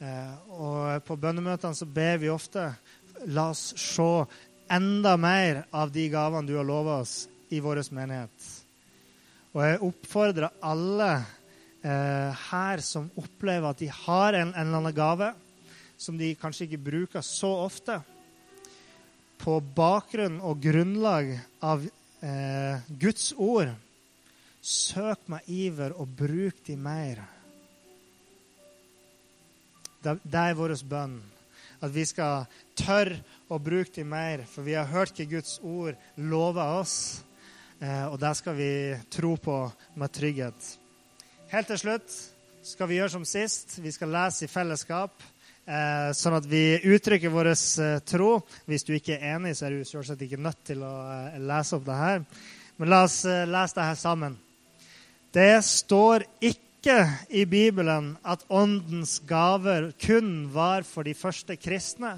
Eh, 0.00 0.34
og 0.56 1.02
på 1.04 1.16
bønnemøtene 1.20 1.76
så 1.76 1.88
ber 1.88 2.20
vi 2.22 2.30
ofte 2.32 2.70
la 3.28 3.50
oss 3.52 3.74
se 3.76 4.08
enda 4.70 5.16
mer 5.20 5.64
av 5.74 5.90
de 5.92 6.06
gavene 6.12 6.48
du 6.48 6.54
har 6.56 6.66
lova 6.66 7.00
oss 7.02 7.26
i 7.50 7.60
vår 7.60 7.82
menighet. 7.92 8.48
Og 9.50 9.62
jeg 9.66 9.82
oppfordrer 9.82 10.62
alle 10.62 11.10
eh, 11.82 12.46
her 12.50 12.82
som 12.86 13.10
opplever 13.18 13.72
at 13.72 13.82
de 13.82 13.90
har 13.90 14.38
en, 14.38 14.54
en 14.54 14.60
eller 14.62 14.78
annen 14.78 14.96
gave 14.96 15.32
som 16.00 16.16
de 16.16 16.32
kanskje 16.38 16.68
ikke 16.68 16.84
bruker 16.86 17.24
så 17.26 17.50
ofte, 17.66 17.98
på 19.40 19.54
bakgrunn 19.74 20.36
og 20.44 20.58
grunnlag 20.60 21.30
av 21.64 21.84
eh, 22.20 22.88
Guds 23.00 23.30
ord 23.40 23.70
Søk 24.60 25.28
med 25.32 25.46
iver 25.48 25.94
og 25.96 26.08
bruk 26.16 26.58
de 26.66 26.76
mer. 26.76 27.22
Det 30.04 30.40
er 30.40 30.56
vår 30.56 30.76
bønn. 30.88 31.20
At 31.80 31.92
vi 31.94 32.04
skal 32.04 32.44
tørre 32.76 33.22
å 33.48 33.56
bruke 33.60 33.94
de 33.94 34.04
mer, 34.04 34.44
for 34.44 34.66
vi 34.66 34.76
har 34.76 34.88
hørt 34.92 35.16
hva 35.16 35.26
Guds 35.28 35.56
ord 35.64 35.96
lover 36.16 36.80
oss. 36.80 36.96
Eh, 37.80 38.04
og 38.04 38.18
det 38.20 38.34
skal 38.36 38.56
vi 38.58 38.72
tro 39.08 39.32
på 39.40 39.56
med 39.96 40.12
trygghet. 40.12 40.66
Helt 41.50 41.70
til 41.72 41.80
slutt 41.80 42.16
skal 42.68 42.90
vi 42.90 42.98
gjøre 42.98 43.14
som 43.16 43.24
sist. 43.24 43.78
Vi 43.80 43.92
skal 43.96 44.12
lese 44.12 44.44
i 44.44 44.52
fellesskap. 44.52 45.24
Eh, 45.64 46.10
sånn 46.16 46.36
at 46.36 46.48
vi 46.50 46.76
uttrykker 46.92 47.32
vår 47.32 47.52
eh, 47.54 47.96
tro. 48.04 48.34
Hvis 48.68 48.84
du 48.84 48.92
ikke 48.98 49.16
er 49.16 49.38
enig, 49.38 49.56
så 49.56 49.70
er 49.70 49.78
du 49.78 49.88
selvsagt 49.88 50.28
ikke 50.28 50.40
nødt 50.40 50.60
til 50.68 50.84
å 50.84 50.92
lese 51.40 51.80
opp 51.80 51.88
det 51.88 51.98
her. 52.02 52.22
Men 52.76 52.92
la 52.92 53.02
oss 53.08 53.22
lese 53.24 53.80
det 53.80 53.88
her 53.88 54.00
sammen. 54.04 54.36
Det 55.30 55.62
står 55.62 56.24
ikke 56.42 56.96
i 57.30 57.44
Bibelen 57.46 58.16
at 58.26 58.42
åndens 58.50 59.20
gaver 59.28 59.92
kun 60.02 60.48
var 60.50 60.82
for 60.82 61.06
de 61.06 61.14
første 61.14 61.54
kristne. 61.54 62.16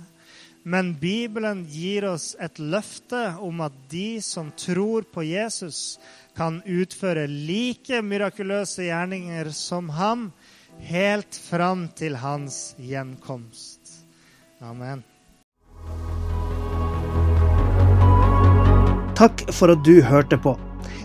Men 0.65 0.95
Bibelen 0.97 1.67
gir 1.69 2.07
oss 2.09 2.31
et 2.41 2.57
løfte 2.57 3.35
om 3.43 3.61
at 3.67 3.77
de 3.91 4.23
som 4.25 4.49
tror 4.57 5.05
på 5.13 5.27
Jesus, 5.27 5.99
kan 6.33 6.63
utføre 6.65 7.27
like 7.29 8.01
mirakuløse 8.01 8.87
gjerninger 8.87 9.51
som 9.53 9.91
ham 9.93 10.31
helt 10.81 11.37
fram 11.37 11.91
til 11.93 12.17
hans 12.17 12.73
gjenkomst. 12.81 13.99
Amen. 14.65 15.05
Takk 19.19 19.51
for 19.53 19.77
at 19.77 19.85
du 19.85 19.99
hørte 20.01 20.41
på. 20.41 20.57